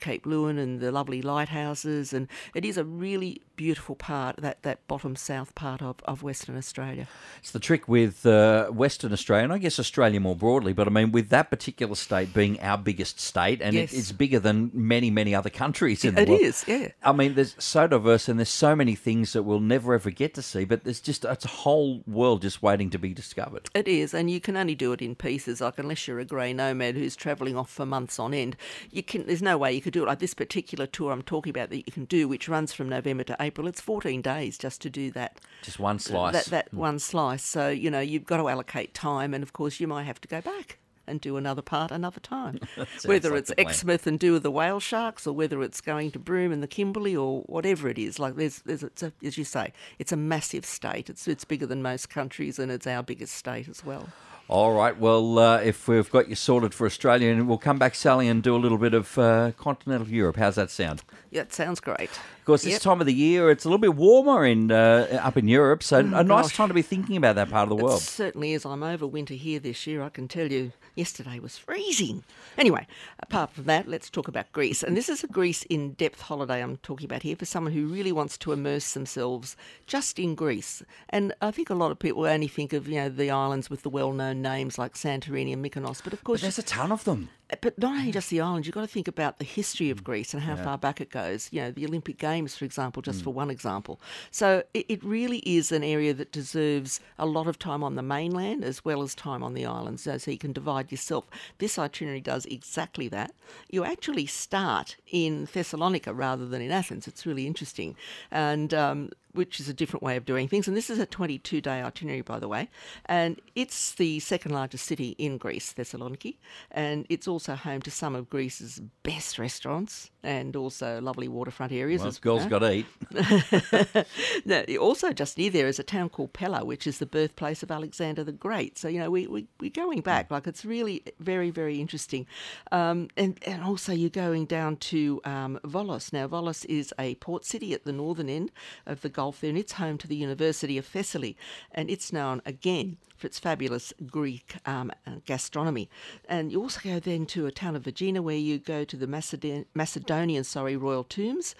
Cape 0.00 0.24
Leeuwin 0.24 0.58
and 0.58 0.80
the 0.80 0.90
lovely 0.90 1.22
lighthouses, 1.22 2.12
and 2.12 2.28
it 2.54 2.64
is 2.64 2.76
a 2.76 2.84
really 2.84 3.40
beautiful 3.56 3.94
part, 3.94 4.36
that, 4.38 4.62
that 4.62 4.86
bottom 4.88 5.14
south 5.14 5.54
part 5.54 5.80
of, 5.80 5.96
of 6.04 6.22
Western 6.22 6.56
Australia. 6.56 7.06
It's 7.38 7.52
the 7.52 7.60
trick 7.60 7.86
with 7.86 8.26
uh, 8.26 8.66
Western 8.66 9.12
Australia, 9.12 9.44
and 9.44 9.52
I 9.52 9.58
guess 9.58 9.78
Australia 9.78 10.18
more 10.18 10.34
broadly, 10.34 10.72
but 10.72 10.88
I 10.88 10.90
mean, 10.90 11.12
with 11.12 11.28
that 11.28 11.50
particular 11.50 11.94
state 11.94 12.34
being 12.34 12.60
our 12.60 12.76
biggest 12.76 13.20
state, 13.20 13.62
and 13.62 13.74
yes. 13.74 13.92
it, 13.92 13.98
it's 13.98 14.12
bigger 14.12 14.40
than 14.40 14.70
many, 14.74 15.10
many 15.10 15.34
other 15.34 15.50
countries 15.50 16.04
in 16.04 16.18
it 16.18 16.24
the 16.24 16.30
world. 16.32 16.40
It 16.40 16.44
is, 16.44 16.64
yeah. 16.66 16.88
I 17.02 17.12
mean, 17.12 17.34
there's 17.34 17.54
so 17.58 17.86
diverse, 17.86 18.28
and 18.28 18.38
there's 18.38 18.48
so 18.48 18.74
many 18.74 18.96
things 18.96 19.32
that 19.34 19.44
we'll 19.44 19.60
never 19.60 19.94
ever 19.94 20.10
get 20.10 20.34
to 20.34 20.42
see, 20.42 20.64
but 20.64 20.84
there's 20.84 21.00
just, 21.00 21.24
it's 21.24 21.44
a 21.44 21.48
whole 21.48 22.02
world 22.06 22.42
just 22.42 22.62
waiting 22.62 22.90
to 22.90 22.98
be 22.98 23.14
discovered. 23.14 23.68
It 23.74 23.86
is, 23.86 24.14
and 24.14 24.30
you 24.30 24.40
can 24.40 24.56
only 24.56 24.74
do 24.74 24.92
it 24.92 25.00
in 25.00 25.14
pieces, 25.14 25.60
like 25.60 25.78
unless 25.78 26.08
you're 26.08 26.18
a 26.18 26.24
grey 26.24 26.52
nomad 26.52 26.96
who's 26.96 27.14
travelling 27.14 27.56
off 27.56 27.70
for 27.70 27.86
months 27.86 28.18
on 28.18 28.34
end, 28.34 28.56
you 28.90 29.02
can, 29.02 29.26
there's 29.26 29.42
no 29.42 29.63
way 29.64 29.72
you 29.72 29.80
could 29.80 29.92
do 29.92 30.02
it 30.02 30.06
like 30.06 30.18
this 30.18 30.34
particular 30.34 30.86
tour 30.86 31.10
I'm 31.10 31.22
talking 31.22 31.50
about 31.50 31.70
that 31.70 31.78
you 31.78 31.92
can 31.92 32.04
do, 32.04 32.28
which 32.28 32.48
runs 32.48 32.72
from 32.72 32.88
November 32.88 33.24
to 33.24 33.36
April. 33.40 33.66
It's 33.66 33.80
14 33.80 34.20
days 34.20 34.58
just 34.58 34.82
to 34.82 34.90
do 34.90 35.10
that. 35.12 35.40
Just 35.62 35.78
one 35.78 35.98
slice. 35.98 36.34
That, 36.34 36.44
that 36.46 36.72
mm. 36.72 36.78
one 36.78 36.98
slice. 36.98 37.44
So, 37.44 37.70
you 37.70 37.90
know, 37.90 38.00
you've 38.00 38.26
got 38.26 38.36
to 38.36 38.48
allocate 38.48 38.92
time, 38.92 39.32
and 39.32 39.42
of 39.42 39.52
course, 39.52 39.80
you 39.80 39.88
might 39.88 40.04
have 40.04 40.20
to 40.20 40.28
go 40.28 40.40
back 40.40 40.78
and 41.06 41.20
do 41.20 41.36
another 41.36 41.62
part 41.62 41.90
another 41.90 42.20
time. 42.20 42.58
whether 43.04 43.30
like 43.30 43.40
it's 43.40 43.52
Exmouth 43.58 44.06
and 44.06 44.18
do 44.18 44.38
the 44.38 44.50
whale 44.50 44.80
sharks, 44.80 45.26
or 45.26 45.32
whether 45.32 45.62
it's 45.62 45.80
going 45.80 46.10
to 46.12 46.18
Broome 46.18 46.52
and 46.52 46.62
the 46.62 46.68
Kimberley, 46.68 47.16
or 47.16 47.42
whatever 47.42 47.88
it 47.88 47.98
is. 47.98 48.18
Like 48.18 48.36
there's, 48.36 48.60
there's 48.60 48.82
it's 48.82 49.02
a, 49.02 49.12
as 49.22 49.38
you 49.38 49.44
say, 49.44 49.72
it's 49.98 50.12
a 50.12 50.16
massive 50.16 50.64
state. 50.64 51.08
It's 51.08 51.26
it's 51.26 51.44
bigger 51.44 51.66
than 51.66 51.82
most 51.82 52.10
countries, 52.10 52.58
and 52.58 52.70
it's 52.70 52.86
our 52.86 53.02
biggest 53.02 53.34
state 53.34 53.68
as 53.68 53.84
well. 53.84 54.08
All 54.48 54.74
right. 54.74 54.96
Well, 54.98 55.38
uh, 55.38 55.60
if 55.60 55.88
we've 55.88 56.10
got 56.10 56.28
you 56.28 56.34
sorted 56.34 56.74
for 56.74 56.86
Australia, 56.86 57.30
and 57.32 57.48
we'll 57.48 57.56
come 57.58 57.78
back, 57.78 57.94
Sally, 57.94 58.28
and 58.28 58.42
do 58.42 58.54
a 58.54 58.58
little 58.58 58.78
bit 58.78 58.92
of 58.92 59.18
uh, 59.18 59.52
continental 59.52 60.06
Europe. 60.06 60.36
How's 60.36 60.56
that 60.56 60.70
sound? 60.70 61.02
Yeah, 61.30 61.42
it 61.42 61.52
sounds 61.54 61.80
great. 61.80 62.10
Of 62.44 62.46
course, 62.46 62.62
this 62.64 62.72
yep. 62.72 62.82
time 62.82 63.00
of 63.00 63.06
the 63.06 63.14
year, 63.14 63.50
it's 63.50 63.64
a 63.64 63.68
little 63.68 63.78
bit 63.78 63.94
warmer 63.94 64.44
in 64.44 64.70
uh, 64.70 65.18
up 65.22 65.38
in 65.38 65.48
Europe, 65.48 65.82
so 65.82 65.96
oh, 65.96 66.18
a 66.18 66.22
nice 66.22 66.54
time 66.54 66.68
to 66.68 66.74
be 66.74 66.82
thinking 66.82 67.16
about 67.16 67.36
that 67.36 67.48
part 67.48 67.62
of 67.62 67.70
the 67.70 67.82
world. 67.82 68.02
It 68.02 68.04
certainly 68.04 68.52
is. 68.52 68.66
I'm 68.66 68.82
over 68.82 69.06
winter 69.06 69.32
here 69.32 69.58
this 69.58 69.86
year. 69.86 70.02
I 70.02 70.10
can 70.10 70.28
tell 70.28 70.52
you. 70.52 70.72
Yesterday 70.94 71.40
was 71.40 71.58
freezing. 71.58 72.22
Anyway, 72.56 72.86
apart 73.18 73.50
from 73.50 73.64
that, 73.64 73.88
let's 73.88 74.08
talk 74.08 74.28
about 74.28 74.52
Greece. 74.52 74.84
And 74.84 74.96
this 74.96 75.08
is 75.08 75.24
a 75.24 75.26
Greece 75.26 75.64
in 75.64 75.94
depth 75.94 76.20
holiday 76.20 76.62
I'm 76.62 76.76
talking 76.76 77.06
about 77.06 77.24
here 77.24 77.34
for 77.34 77.46
someone 77.46 77.72
who 77.72 77.86
really 77.86 78.12
wants 78.12 78.38
to 78.38 78.52
immerse 78.52 78.92
themselves 78.92 79.56
just 79.88 80.20
in 80.20 80.36
Greece. 80.36 80.84
And 81.08 81.34
I 81.42 81.50
think 81.50 81.68
a 81.68 81.74
lot 81.74 81.90
of 81.90 81.98
people 81.98 82.26
only 82.26 82.46
think 82.46 82.72
of 82.72 82.86
you 82.86 82.94
know 82.94 83.08
the 83.08 83.30
islands 83.30 83.68
with 83.68 83.82
the 83.82 83.90
well-known 83.90 84.40
names 84.40 84.78
like 84.78 84.94
Santorini 84.94 85.52
and 85.52 85.64
Mykonos, 85.64 86.00
but 86.04 86.12
of 86.12 86.22
course 86.22 86.42
but 86.42 86.44
there's 86.44 86.60
a 86.60 86.62
ton 86.62 86.92
of 86.92 87.02
them. 87.02 87.28
But 87.60 87.78
not 87.78 87.96
only 87.98 88.12
just 88.12 88.30
the 88.30 88.40
islands, 88.40 88.66
you've 88.66 88.74
got 88.74 88.82
to 88.82 88.86
think 88.86 89.08
about 89.08 89.38
the 89.38 89.44
history 89.44 89.90
of 89.90 90.04
Greece 90.04 90.34
and 90.34 90.42
how 90.42 90.54
yeah. 90.54 90.64
far 90.64 90.78
back 90.78 91.00
it 91.00 91.10
goes. 91.10 91.48
You 91.52 91.62
know, 91.62 91.70
the 91.70 91.86
Olympic 91.86 92.18
Games, 92.18 92.56
for 92.56 92.64
example, 92.64 93.02
just 93.02 93.20
mm. 93.20 93.24
for 93.24 93.32
one 93.32 93.50
example. 93.50 94.00
So 94.30 94.62
it, 94.72 94.86
it, 94.88 95.04
really 95.04 95.38
is 95.38 95.70
an 95.70 95.84
area 95.84 96.14
that 96.14 96.32
deserves 96.32 97.00
a 97.18 97.26
lot 97.26 97.46
of 97.46 97.58
time 97.58 97.84
on 97.84 97.94
the 97.94 98.02
mainland 98.02 98.64
as 98.64 98.84
well 98.84 99.02
as 99.02 99.14
time 99.14 99.42
on 99.42 99.54
the 99.54 99.66
islands, 99.66 100.02
so, 100.02 100.16
so 100.18 100.30
you 100.30 100.38
can 100.38 100.52
divide 100.52 100.90
yourself. 100.90 101.26
This 101.58 101.78
itinerary 101.78 102.20
does 102.20 102.46
exactly 102.46 103.08
that. 103.08 103.32
You 103.70 103.84
actually 103.84 104.26
start 104.26 104.96
in 105.10 105.46
Thessalonica 105.52 106.14
rather 106.14 106.46
than 106.46 106.62
in 106.62 106.70
Athens. 106.70 107.06
It's 107.06 107.26
really 107.26 107.46
interesting. 107.46 107.96
And 108.30 108.72
um, 108.72 109.10
which 109.34 109.60
is 109.60 109.68
a 109.68 109.74
different 109.74 110.02
way 110.02 110.16
of 110.16 110.24
doing 110.24 110.48
things. 110.48 110.68
And 110.68 110.76
this 110.76 110.88
is 110.88 110.98
a 110.98 111.06
22 111.06 111.60
day 111.60 111.82
itinerary, 111.82 112.22
by 112.22 112.38
the 112.38 112.48
way. 112.48 112.70
And 113.06 113.40
it's 113.54 113.94
the 113.94 114.20
second 114.20 114.52
largest 114.52 114.86
city 114.86 115.10
in 115.18 115.38
Greece, 115.38 115.74
Thessaloniki. 115.74 116.38
And 116.70 117.06
it's 117.08 117.28
also 117.28 117.54
home 117.54 117.82
to 117.82 117.90
some 117.90 118.14
of 118.14 118.30
Greece's 118.30 118.80
best 119.02 119.38
restaurants 119.38 120.10
and 120.22 120.56
also 120.56 121.00
lovely 121.00 121.28
waterfront 121.28 121.72
areas. 121.72 122.00
Well, 122.00 122.08
as 122.08 122.18
girls 122.18 122.46
got 122.46 122.60
to 122.60 122.72
eat. 122.72 124.06
no, 124.44 124.64
also, 124.78 125.12
just 125.12 125.36
near 125.36 125.50
there 125.50 125.68
is 125.68 125.78
a 125.78 125.82
town 125.82 126.08
called 126.08 126.32
Pella, 126.32 126.64
which 126.64 126.86
is 126.86 126.98
the 126.98 127.06
birthplace 127.06 127.62
of 127.62 127.70
Alexander 127.70 128.24
the 128.24 128.32
Great. 128.32 128.78
So, 128.78 128.88
you 128.88 129.00
know, 129.00 129.10
we, 129.10 129.26
we, 129.26 129.46
we're 129.60 129.70
going 129.70 130.00
back. 130.00 130.30
Like, 130.30 130.46
it's 130.46 130.64
really 130.64 131.02
very, 131.18 131.50
very 131.50 131.80
interesting. 131.80 132.26
Um, 132.72 133.08
and, 133.16 133.38
and 133.46 133.62
also, 133.62 133.92
you're 133.92 134.10
going 134.10 134.46
down 134.46 134.76
to 134.76 135.20
um, 135.24 135.60
Volos. 135.64 136.12
Now, 136.12 136.26
Volos 136.26 136.64
is 136.66 136.94
a 136.98 137.16
port 137.16 137.44
city 137.44 137.74
at 137.74 137.84
the 137.84 137.92
northern 137.92 138.30
end 138.30 138.50
of 138.86 139.02
the 139.02 139.08
Gulf 139.08 139.23
And 139.42 139.56
it's 139.56 139.72
home 139.72 139.98
to 139.98 140.08
the 140.08 140.16
University 140.16 140.76
of 140.78 140.86
Thessaly, 140.86 141.36
and 141.72 141.88
it's 141.90 142.12
known 142.12 142.42
again 142.44 142.98
for 143.16 143.26
its 143.26 143.38
fabulous 143.38 143.92
Greek 144.06 144.56
um, 144.66 144.90
gastronomy. 145.24 145.88
And 146.28 146.50
you 146.52 146.60
also 146.60 146.80
go 146.82 146.98
then 147.00 147.26
to 147.26 147.46
a 147.46 147.52
town 147.52 147.76
of 147.76 147.84
Vergina 147.84 148.20
where 148.20 148.36
you 148.36 148.58
go 148.58 148.84
to 148.84 148.96
the 148.96 149.06
Macedon- 149.06 149.66
Macedonian 149.74 150.44
sorry 150.44 150.76
royal 150.76 151.04
tombs, 151.04 151.54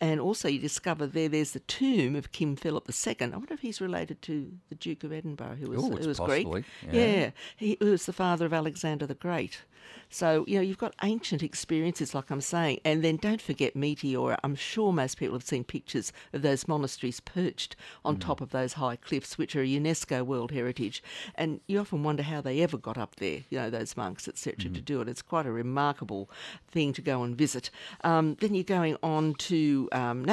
and 0.00 0.20
also 0.20 0.48
you 0.48 0.58
discover 0.58 1.06
there 1.06 1.28
there's 1.28 1.52
the 1.52 1.60
tomb 1.60 2.16
of 2.16 2.32
King 2.32 2.56
Philip 2.56 2.88
II. 2.88 3.16
I 3.20 3.26
wonder 3.28 3.54
if 3.54 3.60
he's 3.60 3.80
related 3.80 4.20
to 4.22 4.52
the 4.68 4.74
Duke 4.74 5.04
of 5.04 5.12
Edinburgh, 5.12 5.56
who 5.60 5.70
was 5.70 5.84
Ooh, 5.84 5.96
who 5.96 6.08
was 6.08 6.18
possibly, 6.18 6.44
Greek. 6.44 6.64
Yeah, 6.92 6.92
yeah 6.92 7.30
he 7.56 7.78
was 7.80 8.06
the 8.06 8.12
father 8.12 8.46
of 8.46 8.52
Alexander 8.52 9.06
the 9.06 9.14
Great. 9.14 9.62
So, 10.08 10.44
you 10.46 10.56
know, 10.56 10.62
you've 10.62 10.78
got 10.78 10.94
ancient 11.02 11.42
experiences, 11.42 12.14
like 12.14 12.30
I'm 12.30 12.40
saying. 12.40 12.80
And 12.84 13.02
then 13.02 13.16
don't 13.16 13.40
forget 13.40 13.74
Meteora. 13.74 14.38
I'm 14.44 14.54
sure 14.54 14.92
most 14.92 15.18
people 15.18 15.34
have 15.34 15.46
seen 15.46 15.64
pictures 15.64 16.12
of 16.32 16.42
those 16.42 16.68
monasteries 16.68 17.20
perched 17.20 17.76
on 18.04 18.16
mm. 18.16 18.20
top 18.20 18.40
of 18.40 18.50
those 18.50 18.74
high 18.74 18.96
cliffs, 18.96 19.36
which 19.36 19.56
are 19.56 19.62
a 19.62 19.66
UNESCO 19.66 20.24
World 20.24 20.52
Heritage. 20.52 21.02
And 21.34 21.60
you 21.66 21.80
often 21.80 22.02
wonder 22.02 22.22
how 22.22 22.40
they 22.40 22.60
ever 22.60 22.78
got 22.78 22.98
up 22.98 23.16
there, 23.16 23.40
you 23.50 23.58
know, 23.58 23.70
those 23.70 23.96
monks, 23.96 24.28
etc., 24.28 24.70
mm. 24.70 24.74
to 24.74 24.80
do 24.80 25.00
it. 25.00 25.08
It's 25.08 25.22
quite 25.22 25.46
a 25.46 25.52
remarkable 25.52 26.30
thing 26.68 26.92
to 26.94 27.02
go 27.02 27.22
and 27.22 27.36
visit. 27.36 27.70
Um, 28.02 28.36
then 28.40 28.54
you're 28.54 28.64
going 28.64 28.96
on 29.02 29.34
to 29.34 29.88
um, 29.92 30.24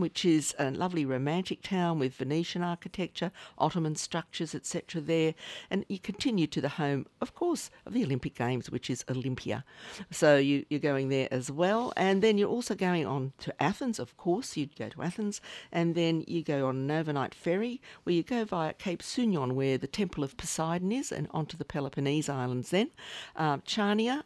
which 0.00 0.24
is 0.24 0.54
a 0.58 0.70
lovely 0.70 1.04
romantic 1.04 1.62
town 1.62 1.98
with 1.98 2.14
Venetian 2.14 2.62
architecture, 2.62 3.30
Ottoman 3.58 3.96
structures, 3.96 4.54
etc., 4.54 5.00
there. 5.00 5.34
And 5.70 5.84
you 5.88 5.98
continue 5.98 6.46
to 6.46 6.60
the 6.60 6.68
home, 6.70 7.06
of 7.20 7.34
course, 7.34 7.70
of 7.86 7.92
the 7.92 8.04
Olympic 8.04 8.34
Games, 8.34 8.70
which 8.70 8.90
is 8.90 8.97
is 8.98 9.16
Olympia. 9.16 9.64
So 10.10 10.36
you, 10.36 10.64
you're 10.68 10.80
going 10.80 11.08
there 11.08 11.28
as 11.30 11.50
well. 11.50 11.92
And 11.96 12.22
then 12.22 12.38
you're 12.38 12.48
also 12.48 12.74
going 12.74 13.06
on 13.06 13.32
to 13.40 13.62
Athens, 13.62 13.98
of 13.98 14.16
course. 14.16 14.56
You'd 14.56 14.76
go 14.76 14.88
to 14.88 15.02
Athens. 15.02 15.40
And 15.72 15.94
then 15.94 16.24
you 16.26 16.42
go 16.42 16.66
on 16.66 16.76
an 16.76 16.90
overnight 16.90 17.34
ferry 17.34 17.80
where 18.04 18.14
you 18.14 18.22
go 18.22 18.44
via 18.44 18.72
Cape 18.72 19.02
Sounion, 19.02 19.54
where 19.54 19.78
the 19.78 19.86
Temple 19.86 20.24
of 20.24 20.36
Poseidon 20.36 20.92
is, 20.92 21.12
and 21.12 21.28
onto 21.30 21.56
the 21.56 21.64
Peloponnese 21.64 22.28
Islands 22.28 22.70
then. 22.70 22.90
Uh, 23.36 23.58
Chania, 23.58 24.22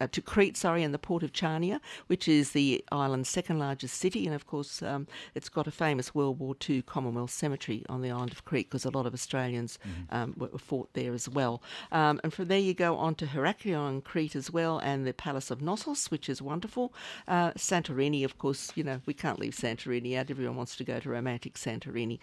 uh, 0.00 0.06
to 0.06 0.22
Crete, 0.22 0.56
sorry, 0.56 0.82
and 0.82 0.94
the 0.94 0.98
port 0.98 1.22
of 1.22 1.32
Chania, 1.32 1.80
which 2.06 2.28
is 2.28 2.52
the 2.52 2.84
island's 2.90 3.28
second 3.28 3.58
largest 3.58 3.96
city. 3.96 4.26
And 4.26 4.34
of 4.34 4.46
course, 4.46 4.82
um, 4.82 5.06
it's 5.34 5.48
got 5.48 5.66
a 5.66 5.70
famous 5.70 6.14
World 6.14 6.38
War 6.38 6.56
II 6.68 6.82
Commonwealth 6.82 7.30
Cemetery 7.30 7.84
on 7.88 8.02
the 8.02 8.10
island 8.10 8.32
of 8.32 8.44
Crete 8.44 8.68
because 8.68 8.84
a 8.84 8.90
lot 8.90 9.06
of 9.06 9.14
Australians 9.14 9.78
mm-hmm. 9.86 10.14
um, 10.14 10.34
were, 10.36 10.48
were, 10.48 10.58
fought 10.58 10.92
there 10.94 11.14
as 11.14 11.28
well. 11.28 11.62
Um, 11.92 12.20
and 12.22 12.32
from 12.32 12.48
there 12.48 12.58
you 12.58 12.74
go 12.74 12.96
on 12.96 13.14
to 13.16 13.26
Heraklion, 13.26 14.02
Crete 14.08 14.34
as 14.34 14.50
well, 14.50 14.78
and 14.78 15.06
the 15.06 15.12
Palace 15.12 15.50
of 15.50 15.60
Knossos, 15.60 16.10
which 16.10 16.30
is 16.30 16.40
wonderful. 16.40 16.94
Uh, 17.26 17.50
Santorini, 17.52 18.24
of 18.24 18.38
course, 18.38 18.72
you 18.74 18.82
know, 18.82 19.02
we 19.04 19.12
can't 19.12 19.38
leave 19.38 19.52
Santorini 19.52 20.16
out. 20.16 20.30
Everyone 20.30 20.56
wants 20.56 20.76
to 20.76 20.84
go 20.84 20.98
to 20.98 21.10
romantic 21.10 21.54
Santorini. 21.54 22.18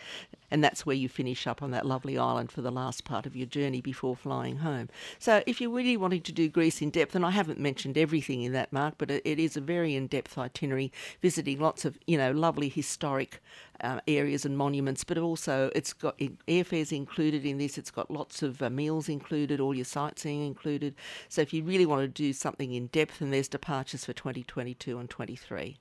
And 0.49 0.63
that's 0.63 0.85
where 0.85 0.95
you 0.95 1.07
finish 1.07 1.45
up 1.45 1.61
on 1.61 1.71
that 1.71 1.85
lovely 1.85 2.17
island 2.17 2.51
for 2.51 2.63
the 2.63 2.71
last 2.71 3.03
part 3.05 3.27
of 3.27 3.35
your 3.35 3.45
journey 3.45 3.81
before 3.81 4.15
flying 4.15 4.57
home. 4.57 4.89
So 5.19 5.43
if 5.45 5.61
you're 5.61 5.69
really 5.69 5.97
wanting 5.97 6.23
to 6.23 6.31
do 6.31 6.49
Greece 6.49 6.81
in 6.81 6.89
depth, 6.89 7.13
and 7.15 7.25
I 7.25 7.31
haven't 7.31 7.59
mentioned 7.59 7.97
everything 7.97 8.41
in 8.41 8.53
that, 8.53 8.73
Mark, 8.73 8.95
but 8.97 9.11
it, 9.11 9.21
it 9.23 9.39
is 9.39 9.55
a 9.55 9.61
very 9.61 9.95
in-depth 9.95 10.37
itinerary, 10.37 10.91
visiting 11.21 11.59
lots 11.59 11.85
of, 11.85 11.99
you 12.07 12.17
know, 12.17 12.31
lovely 12.31 12.69
historic 12.69 13.41
uh, 13.81 13.99
areas 14.07 14.45
and 14.45 14.57
monuments, 14.57 15.03
but 15.03 15.17
also 15.17 15.69
it's 15.75 15.93
got 15.93 16.17
airfares 16.47 16.91
included 16.91 17.45
in 17.45 17.57
this. 17.57 17.77
It's 17.77 17.91
got 17.91 18.09
lots 18.09 18.41
of 18.41 18.61
uh, 18.61 18.69
meals 18.69 19.09
included, 19.09 19.59
all 19.59 19.75
your 19.75 19.85
sightseeing 19.85 20.45
included. 20.45 20.95
So 21.27 21.41
if 21.41 21.53
you 21.53 21.63
really 21.65 21.85
want 21.85 22.01
to 22.01 22.07
do 22.07 22.33
something 22.33 22.73
in 22.73 22.87
depth, 22.87 23.21
and 23.21 23.33
there's 23.33 23.47
departures 23.47 24.05
for 24.05 24.13
2022 24.13 24.97
and 24.97 25.09
23. 25.09 25.77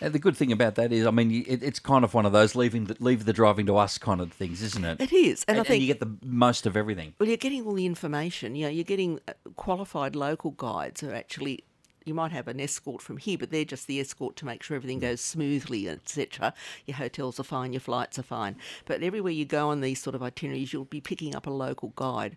And 0.00 0.12
the 0.12 0.18
good 0.18 0.36
thing 0.36 0.50
about 0.50 0.74
that 0.74 0.92
is, 0.92 1.06
I 1.06 1.12
mean, 1.12 1.44
it, 1.46 1.62
it's 1.62 1.78
kind 1.78 2.04
of 2.04 2.12
one 2.12 2.26
of 2.26 2.32
those 2.32 2.56
leaving 2.56 2.86
the, 2.86 2.96
leave 2.98 3.24
the 3.24 3.32
driving 3.32 3.66
to 3.66 3.76
us 3.76 3.98
kind 3.98 4.20
of 4.20 4.32
things, 4.32 4.60
isn't 4.60 4.84
it? 4.84 5.00
It 5.00 5.12
is, 5.12 5.44
and, 5.46 5.56
and 5.56 5.60
I 5.60 5.68
think 5.68 5.74
and 5.74 5.82
you 5.82 5.86
get 5.86 6.00
the 6.00 6.26
most 6.26 6.66
of 6.66 6.76
everything. 6.76 7.14
Well, 7.20 7.28
you're 7.28 7.36
getting 7.36 7.64
all 7.64 7.74
the 7.74 7.86
information. 7.86 8.56
You 8.56 8.64
know, 8.66 8.70
you're 8.70 8.82
getting 8.82 9.20
uh, 9.28 9.34
qualified 9.54 10.16
local 10.16 10.50
guides 10.52 11.00
who 11.00 11.10
are 11.10 11.14
actually 11.14 11.64
you 12.04 12.14
might 12.14 12.32
have 12.32 12.48
an 12.48 12.60
escort 12.60 13.00
from 13.00 13.16
here, 13.16 13.38
but 13.38 13.50
they're 13.50 13.64
just 13.64 13.86
the 13.86 14.00
escort 14.00 14.36
to 14.36 14.44
make 14.44 14.62
sure 14.62 14.76
everything 14.76 14.98
mm. 14.98 15.02
goes 15.02 15.20
smoothly, 15.20 15.88
etc. 15.88 16.52
Your 16.86 16.96
hotels 16.96 17.38
are 17.38 17.44
fine, 17.44 17.72
your 17.72 17.80
flights 17.80 18.18
are 18.18 18.24
fine. 18.24 18.56
But 18.86 19.02
everywhere 19.02 19.32
you 19.32 19.44
go 19.44 19.68
on 19.68 19.80
these 19.80 20.02
sort 20.02 20.16
of 20.16 20.22
itineraries, 20.22 20.72
you'll 20.72 20.84
be 20.84 21.00
picking 21.00 21.34
up 21.34 21.46
a 21.46 21.50
local 21.50 21.92
guide 21.96 22.36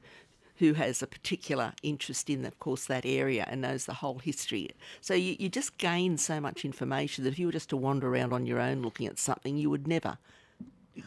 who 0.57 0.73
has 0.73 1.01
a 1.01 1.07
particular 1.07 1.73
interest 1.83 2.29
in, 2.29 2.45
of 2.45 2.59
course, 2.59 2.85
that 2.85 3.05
area 3.05 3.45
and 3.49 3.61
knows 3.61 3.85
the 3.85 3.95
whole 3.95 4.19
history. 4.19 4.69
So 5.01 5.13
you, 5.13 5.35
you 5.37 5.49
just 5.49 5.77
gain 5.77 6.17
so 6.17 6.39
much 6.39 6.65
information 6.65 7.23
that 7.23 7.31
if 7.31 7.39
you 7.39 7.47
were 7.47 7.51
just 7.51 7.69
to 7.69 7.77
wander 7.77 8.07
around 8.07 8.33
on 8.33 8.45
your 8.45 8.59
own 8.59 8.81
looking 8.81 9.07
at 9.07 9.19
something, 9.19 9.57
you 9.57 9.69
would 9.69 9.87
never 9.87 10.17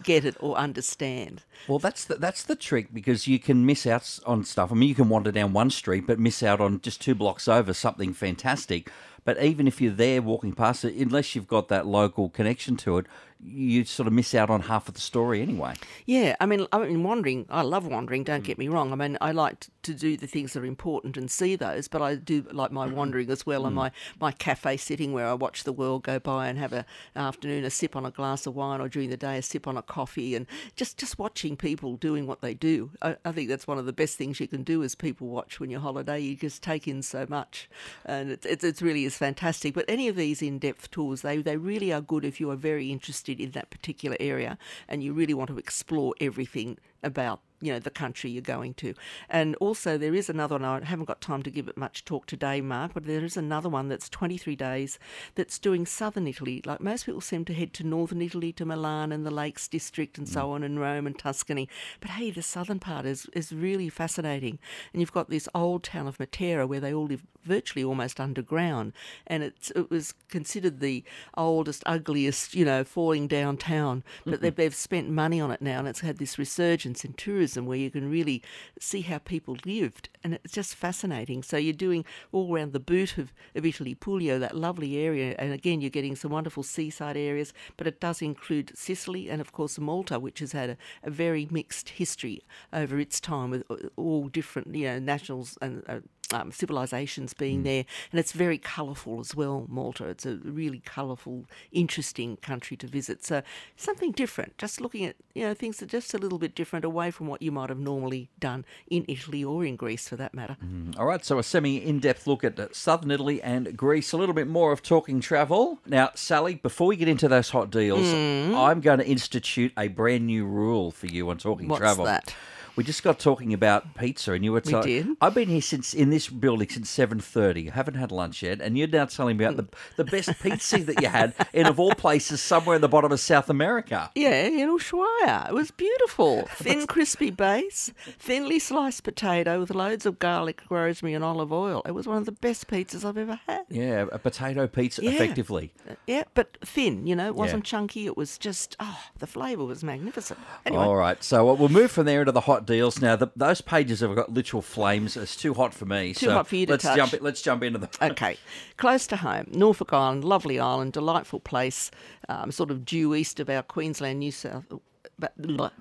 get 0.03 0.25
it 0.25 0.37
or 0.41 0.57
understand. 0.57 1.43
Well, 1.67 1.79
that's 1.79 2.05
the, 2.05 2.17
that's 2.17 2.43
the 2.43 2.57
trick 2.57 2.93
because 2.93 3.27
you 3.27 3.39
can 3.39 3.65
miss 3.65 3.87
out 3.87 4.19
on 4.27 4.45
stuff. 4.45 4.71
I 4.71 4.75
mean, 4.75 4.89
you 4.89 4.95
can 4.95 5.09
wander 5.09 5.33
down 5.33 5.53
one 5.53 5.71
street 5.71 6.07
but 6.07 6.19
miss 6.19 6.43
out 6.43 6.61
on 6.61 6.81
just 6.81 7.01
two 7.01 7.15
blocks 7.15 7.49
over 7.49 7.73
something 7.73 8.13
fantastic. 8.13 8.91
But 9.25 9.43
even 9.43 9.67
if 9.67 9.81
you're 9.81 9.93
there 9.93 10.23
walking 10.23 10.53
past 10.55 10.85
it, 10.85 10.95
unless 10.95 11.35
you've 11.35 11.49
got 11.49 11.69
that 11.69 11.87
local 11.87 12.31
connection 12.31 12.77
to 12.79 12.99
it, 12.99 13.07
you 13.41 13.85
sort 13.85 14.07
of 14.07 14.13
miss 14.13 14.35
out 14.35 14.51
on 14.51 14.63
half 14.63 14.89
of 14.89 14.95
the 14.95 15.01
story 15.01 15.41
anyway. 15.41 15.75
Yeah, 16.07 16.35
I 16.41 16.47
mean, 16.47 16.67
I 16.73 16.79
mean, 16.79 17.05
wandering. 17.05 17.47
I 17.49 17.63
love 17.63 17.87
wandering. 17.87 18.25
Don't 18.25 18.41
mm. 18.41 18.45
get 18.45 18.59
me 18.59 18.69
wrong. 18.69 18.93
I 18.93 18.97
mean, 18.97 19.17
I 19.21 19.31
like 19.33 19.67
to 19.83 19.95
do 19.95 20.17
the 20.17 20.27
things 20.27 20.53
that 20.53 20.61
are 20.61 20.67
important 20.67 21.17
and 21.17 21.31
see 21.31 21.55
those, 21.55 21.87
but 21.87 22.03
I 22.03 22.17
do 22.17 22.45
like 22.51 22.73
my 22.73 22.87
wandering 22.87 23.31
as 23.31 23.47
well, 23.47 23.63
mm. 23.63 23.69
and 23.69 23.77
my 23.77 23.91
my 24.21 24.33
cafe 24.33 24.77
sitting 24.77 25.13
where 25.13 25.27
I 25.27 25.35
watch 25.35 25.65
the 25.65 25.73
world 25.73 26.03
go 26.03 26.19
by 26.19 26.49
and 26.49 26.59
have 26.59 26.73
a 26.73 26.85
afternoon 27.15 27.65
a 27.65 27.71
sip 27.71 27.95
on 27.95 28.05
a 28.05 28.11
glass 28.11 28.47
of 28.47 28.57
wine, 28.57 28.81
or 28.81 28.89
during 28.89 29.11
the 29.11 29.17
day 29.17 29.39
a 29.39 29.43
sip 29.43 29.69
on 29.69 29.77
a 29.77 29.83
coffee, 29.83 30.35
and 30.35 30.47
just 30.75 30.99
just 30.99 31.19
watching 31.19 31.57
people 31.57 31.97
doing 31.97 32.27
what 32.27 32.41
they 32.41 32.55
do. 32.55 32.91
I, 33.03 33.17
I 33.25 33.33
think 33.33 33.49
that's 33.49 33.69
one 33.69 33.79
of 33.79 33.87
the 33.87 33.93
best 33.93 34.17
things 34.17 34.41
you 34.41 34.49
can 34.49 34.65
do 34.65 34.83
as 34.83 34.95
people 34.95 35.29
watch 35.29 35.61
when 35.61 35.71
you're 35.71 35.81
holiday. 35.81 36.19
You 36.19 36.35
just 36.35 36.63
take 36.63 36.89
in 36.89 37.03
so 37.03 37.25
much, 37.29 37.71
and 38.05 38.31
it's 38.31 38.47
it's, 38.47 38.65
it's 38.65 38.83
really 38.83 39.05
is 39.05 39.17
fantastic. 39.17 39.75
But 39.75 39.85
any 39.87 40.09
of 40.09 40.17
these 40.17 40.43
in 40.43 40.59
depth 40.59 40.91
tours, 40.91 41.23
they 41.23 41.39
they 41.39 41.57
really 41.57 41.93
are 41.93 42.01
good 42.01 42.25
if 42.25 42.41
you 42.41 42.51
are 42.51 42.57
very 42.57 42.91
interested 42.91 43.28
interested 43.29 43.41
in 43.45 43.53
that 43.53 43.71
particular 43.71 44.17
area 44.21 44.59
and 44.89 45.03
you 45.03 45.13
really 45.13 45.35
want 45.35 45.49
to 45.49 45.59
explore 45.59 46.15
everything 46.21 46.79
about 47.03 47.41
you 47.61 47.73
know 47.73 47.79
the 47.79 47.91
country 47.91 48.31
you're 48.31 48.43
going 48.43 48.75
to. 48.75 48.95
And 49.29 49.57
also 49.57 49.99
there 49.99 50.15
is 50.15 50.29
another 50.29 50.59
one. 50.59 50.65
I 50.65 50.85
haven't 50.85 51.07
got 51.07 51.21
time 51.21 51.43
to 51.43 51.51
give 51.51 51.69
it 51.69 51.77
much 51.77 52.05
talk 52.05 52.27
today, 52.27 52.61
Mark, 52.61 52.93
but 52.95 53.05
there 53.05 53.25
is 53.25 53.37
another 53.37 53.69
one 53.69 53.89
that's 53.89 54.09
23 54.09 54.55
days 54.57 54.99
that's 55.35 55.59
doing 55.59 55.87
southern 55.87 56.27
Italy. 56.27 56.63
Like 56.65 56.81
most 56.81 57.07
people 57.07 57.21
seem 57.21 57.45
to 57.47 57.55
head 57.55 57.73
to 57.75 57.85
northern 57.85 58.23
Italy, 58.23 58.53
to 58.53 58.65
Milan 58.65 59.13
and 59.13 59.27
the 59.27 59.31
Lakes 59.31 59.67
District 59.69 60.19
and 60.19 60.27
mm. 60.27 60.33
so 60.33 60.53
on, 60.53 60.63
and 60.63 60.81
Rome 60.81 61.07
and 61.07 61.19
Tuscany. 61.19 61.69
But 62.01 62.11
hey, 62.11 62.31
the 62.31 62.43
southern 62.43 62.79
part 62.79 63.07
is 63.07 63.27
is 63.33 63.53
really 63.53 63.89
fascinating. 63.89 64.59
And 64.93 65.01
you've 65.01 65.13
got 65.13 65.31
this 65.31 65.49
old 65.55 65.83
town 65.83 66.07
of 66.07 66.19
Matera 66.19 66.69
where 66.69 66.81
they 66.81 66.95
all 66.95 67.07
live 67.07 67.25
virtually 67.45 67.85
almost 67.85 68.21
underground, 68.21 68.93
and 69.27 69.43
it's 69.43 69.71
it 69.73 69.91
was 69.91 70.15
considered 70.29 70.81
the 70.81 71.03
oldest, 71.37 71.83
ugliest, 71.87 72.55
you 72.55 72.65
know, 72.65 72.85
falling 72.85 73.27
down 73.27 73.57
town. 73.57 74.05
But 74.25 74.35
mm-hmm. 74.35 74.43
they've, 74.43 74.57
they've 74.57 74.75
spent 74.75 75.09
money 75.09 75.41
on 75.41 75.51
it 75.51 75.63
now, 75.63 75.81
and 75.81 75.89
it's 75.89 76.01
had 76.01 76.19
this 76.19 76.39
resurgence 76.39 77.05
in 77.05 77.15
tourism 77.15 77.48
tourism 77.49 77.67
where 77.67 77.79
you 77.79 77.91
can 77.91 78.11
really 78.11 78.43
see 78.79 79.01
how 79.01 79.19
people 79.19 79.57
lived. 79.65 80.09
And 80.23 80.35
it's 80.35 80.53
just 80.53 80.75
fascinating. 80.75 81.43
So 81.43 81.57
you're 81.57 81.73
doing 81.73 82.05
all 82.33 82.53
around 82.53 82.73
the 82.73 82.81
boot 82.81 83.19
of, 83.19 83.33
of 83.55 83.65
Italy, 83.65 83.95
Puglia, 83.95 84.39
that 84.39 84.57
lovely 84.57 84.99
area. 84.99 85.35
And 85.39 85.53
again, 85.53 85.81
you're 85.81 85.91
getting 85.91 86.17
some 86.17 86.31
wonderful 86.31 86.63
seaside 86.63 87.17
areas, 87.17 87.53
but 87.77 87.87
it 87.87 88.01
does 88.01 88.23
include 88.23 88.77
Sicily 88.77 89.31
and, 89.31 89.41
of 89.41 89.53
course, 89.53 89.79
Malta, 89.79 90.19
which 90.19 90.41
has 90.41 90.53
had 90.53 90.71
a, 90.71 90.77
a 91.03 91.11
very 91.11 91.49
mixed 91.51 91.91
history 91.91 92.43
over 92.73 92.99
its 92.99 93.21
time 93.21 93.51
with 93.51 93.65
all 93.97 94.29
different, 94.29 94.75
you 94.75 94.87
know, 94.87 94.99
nationals 94.99 95.57
and 95.63 95.83
uh, 95.89 96.01
um, 96.33 96.53
civilizations 96.53 97.35
being 97.35 97.61
mm. 97.61 97.65
there, 97.65 97.85
and 98.13 98.19
it's 98.19 98.33
very 98.33 98.59
colourful 98.59 99.21
as 99.21 99.35
well. 99.35 99.67
Malta, 99.69 100.07
it's 100.07 100.27
a 100.27 100.37
really 100.37 100.81
colourful, 100.81 101.47
interesting 101.73 102.37
country 102.37 102.77
to 102.77 102.87
visit. 102.87 103.25
So 103.25 103.43
something 103.77 104.13
different. 104.13 104.59
Just 104.59 104.81
looking 104.81 105.05
at 105.05 105.17
you 105.35 105.45
know 105.45 105.55
things 105.55 105.79
that 105.79 105.87
are 105.87 105.99
just 105.99 106.15
a 106.15 106.19
little 106.19 106.39
bit 106.39 106.55
different 106.55 106.85
away 106.85 107.11
from 107.11 107.27
what 107.27 107.43
you 107.43 107.53
might 107.53 107.69
have 107.69 107.79
normally 107.79 108.29
done 108.39 108.65
in 108.89 109.05
Italy 109.09 109.43
or 109.45 109.65
in 109.65 109.77
Greece, 109.77 110.09
for 110.09 110.17
that 110.17 110.35
matter. 110.35 110.57
Mm. 110.65 110.99
All 110.99 111.07
right, 111.07 111.25
so 111.25 111.39
a 111.39 111.43
semi-in-depth 111.43 112.27
look 112.27 112.45
at 112.45 112.59
uh, 112.59 112.69
southern 112.73 113.11
Italy 113.11 113.43
and 113.43 113.77
Greece. 113.77 114.13
A 114.13 114.17
little 114.17 114.35
bit 114.35 114.49
more 114.49 114.73
of 114.73 114.83
talking 114.83 115.21
travel. 115.21 115.79
Now, 115.87 116.11
Sally, 116.15 116.57
before 116.57 116.87
we 116.87 116.97
get 116.97 117.09
into 117.09 117.29
those 117.29 117.51
hot 117.51 117.71
deals, 117.71 118.07
mm. 118.07 118.55
I'm 118.55 118.81
going 118.81 118.99
to 118.99 119.07
institute 119.07 119.73
a 119.77 119.89
brand 119.89 120.27
new 120.27 120.45
rule 120.47 120.91
for 120.91 121.07
you 121.07 121.31
on 121.31 121.39
talking 121.39 121.69
What's 121.69 121.81
travel. 121.81 122.05
That? 122.05 122.35
We 122.79 122.85
just 122.85 123.03
got 123.03 123.19
talking 123.19 123.53
about 123.53 123.97
pizza, 123.97 124.35
and 124.35 124.45
you 124.45 124.53
were 124.53 124.61
telling. 124.61 124.87
We 124.87 125.03
did. 125.03 125.17
I've 125.21 125.35
been 125.35 125.49
here 125.49 125.61
since 125.61 125.93
in 125.93 126.11
this 126.11 126.29
building 126.29 126.69
since 126.69 126.89
seven 126.89 127.19
thirty. 127.19 127.69
I 127.69 127.75
haven't 127.75 127.95
had 127.95 128.13
lunch 128.13 128.41
yet, 128.45 128.61
and 128.61 128.79
you're 128.79 128.87
now 128.87 129.07
telling 129.07 129.37
me 129.37 129.47
about 129.47 129.57
the 129.57 129.67
the 129.97 130.09
best 130.09 130.41
pizza 130.41 130.79
that 130.85 131.03
you 131.03 131.09
had 131.09 131.35
in 131.53 131.67
of 131.67 131.81
all 131.81 131.97
places 131.97 132.41
somewhere 132.41 132.77
in 132.77 132.81
the 132.81 132.89
bottom 132.89 133.11
of 133.11 133.19
South 133.19 133.51
America. 133.51 134.13
Yeah, 134.15 134.45
in 134.45 134.69
Ushuaia. 134.69 135.49
It 135.49 135.55
was 135.55 135.73
beautiful. 135.73 136.43
Thin, 136.53 136.87
crispy 136.87 137.33
base, 137.33 137.93
thinly 138.17 138.61
sliced 138.61 139.03
potato 139.03 139.59
with 139.59 139.75
loads 139.75 140.07
of 140.07 140.21
garlic, 140.21 140.63
rosemary, 140.71 141.15
and 141.15 141.25
olive 141.25 141.53
oil. 141.53 141.83
It 141.85 141.97
was 141.97 142.07
one 142.07 142.19
of 142.19 142.27
the 142.27 142.33
best 142.33 142.69
pizzas 142.69 143.05
I've 143.05 143.19
ever 143.19 143.41
had. 143.49 143.65
Yeah, 143.69 144.07
a 144.13 144.21
potato 144.21 144.69
pizza, 144.69 145.03
yeah. 145.03 145.11
effectively. 145.11 145.73
Uh, 145.91 145.95
yeah, 146.07 146.23
but 146.35 146.57
thin. 146.65 147.09
You 147.09 147.17
know, 147.17 147.27
it 147.27 147.35
wasn't 147.35 147.67
yeah. 147.67 147.71
chunky. 147.71 148.07
It 148.07 148.17
was 148.17 148.39
just 148.39 148.77
oh, 148.79 149.01
the 149.19 149.27
flavour 149.27 149.65
was 149.65 149.83
magnificent. 149.83 150.39
Anyway. 150.65 150.81
All 150.81 150.95
right, 150.95 151.25
so 151.25 151.51
uh, 151.51 151.55
we'll 151.55 151.69
move 151.69 151.91
from 151.91 152.07
there 152.07 152.21
into 152.21 152.31
the 152.31 152.43
hot 152.43 152.68
deals. 152.69 153.01
Now, 153.01 153.17
the, 153.17 153.29
those 153.35 153.61
pages 153.61 154.01
have 154.01 154.15
got 154.15 154.33
literal 154.33 154.63
flames. 154.63 155.17
It's 155.17 155.35
too 155.35 155.55
hot 155.55 155.75
for 155.75 155.87
me. 155.87 156.15
Too 156.15 156.27
so 156.27 156.33
hot 156.33 156.47
for 156.47 156.55
you 156.55 156.67
to 156.67 156.73
let's 156.73 156.85
touch. 156.85 156.97
Jump, 156.97 157.15
let's 157.21 157.43
jump 157.43 157.65
into 157.65 157.79
the. 157.79 157.89
okay. 158.11 158.37
Close 158.77 159.07
to 159.09 159.17
home. 159.17 159.47
Norfolk 159.51 159.93
Island, 159.93 160.23
lovely 160.23 160.61
island, 160.61 160.93
delightful 160.93 161.41
place, 161.41 161.91
um, 162.29 162.53
sort 162.53 162.71
of 162.71 162.85
due 162.85 163.15
east 163.15 163.41
of 163.41 163.51
our 163.51 163.63
Queensland, 163.63 164.21
New 164.21 164.31
South. 164.31 164.65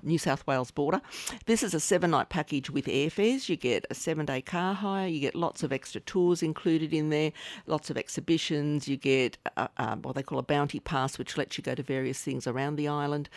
New 0.02 0.18
South 0.18 0.44
Wales 0.48 0.72
border. 0.72 1.00
This 1.46 1.62
is 1.62 1.72
a 1.72 1.78
seven 1.78 2.10
night 2.10 2.28
package 2.28 2.70
with 2.70 2.86
airfares. 2.86 3.48
You 3.48 3.54
get 3.54 3.86
a 3.88 3.94
seven 3.94 4.26
day 4.26 4.40
car 4.40 4.74
hire, 4.74 5.06
you 5.06 5.20
get 5.20 5.36
lots 5.36 5.62
of 5.62 5.72
extra 5.72 6.00
tours 6.00 6.42
included 6.42 6.92
in 6.92 7.10
there, 7.10 7.30
lots 7.66 7.88
of 7.88 7.96
exhibitions. 7.96 8.88
You 8.88 8.96
get 8.96 9.38
uh, 9.56 9.68
um, 9.76 10.02
what 10.02 10.16
they 10.16 10.24
call 10.24 10.40
a 10.40 10.42
bounty 10.42 10.80
pass, 10.80 11.18
which 11.18 11.36
lets 11.36 11.56
you 11.56 11.62
go 11.62 11.76
to 11.76 11.84
various 11.84 12.20
things 12.20 12.48
around 12.48 12.76
the 12.76 12.88
island 12.88 13.28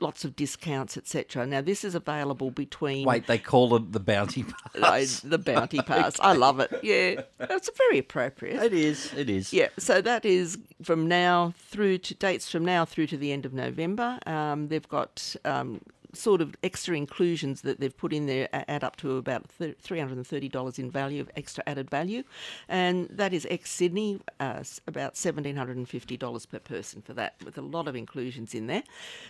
lots 0.00 0.24
of 0.24 0.36
discounts, 0.36 0.96
etc. 0.96 1.46
Now, 1.46 1.60
this 1.60 1.84
is 1.84 1.94
available 1.94 2.50
between. 2.50 3.06
Wait, 3.06 3.26
they 3.26 3.38
call 3.38 3.74
it 3.76 3.92
the 3.92 4.00
bounty 4.00 4.44
pass. 4.80 5.20
the 5.20 5.38
bounty 5.38 5.78
pass. 5.86 6.18
okay. 6.18 6.28
I 6.28 6.32
love 6.32 6.60
it. 6.60 6.70
Yeah, 6.82 7.22
it's 7.40 7.70
very 7.76 7.98
appropriate. 7.98 8.62
It 8.62 8.72
is. 8.72 9.12
It 9.14 9.30
is. 9.30 9.52
Yeah. 9.52 9.68
So 9.78 10.00
that 10.00 10.24
is 10.24 10.58
from 10.82 11.08
now 11.08 11.54
through 11.58 11.98
to 11.98 12.14
dates 12.14 12.50
from 12.50 12.64
now 12.64 12.84
through 12.84 13.06
to 13.08 13.16
the 13.16 13.32
end 13.32 13.46
of 13.46 13.52
November. 13.52 14.18
Um, 14.26 14.68
they've 14.68 14.88
got 14.88 15.34
um, 15.44 15.80
sort 16.16 16.40
of 16.40 16.54
extra 16.62 16.96
inclusions 16.96 17.62
that 17.62 17.80
they've 17.80 17.96
put 17.96 18.12
in 18.12 18.26
there 18.26 18.48
add 18.52 18.84
up 18.84 18.96
to 18.96 19.16
about 19.16 19.46
$330 19.58 20.78
in 20.78 20.90
value 20.90 21.20
of 21.20 21.30
extra 21.36 21.62
added 21.66 21.90
value. 21.90 22.22
And 22.68 23.08
that 23.10 23.32
is 23.32 23.46
ex 23.50 23.70
Sydney, 23.70 24.20
uh, 24.40 24.62
about 24.86 25.14
$1,750 25.14 26.48
per 26.48 26.58
person 26.58 27.02
for 27.02 27.14
that, 27.14 27.34
with 27.44 27.58
a 27.58 27.62
lot 27.62 27.88
of 27.88 27.96
inclusions 27.96 28.54
in 28.54 28.66
there. 28.66 28.82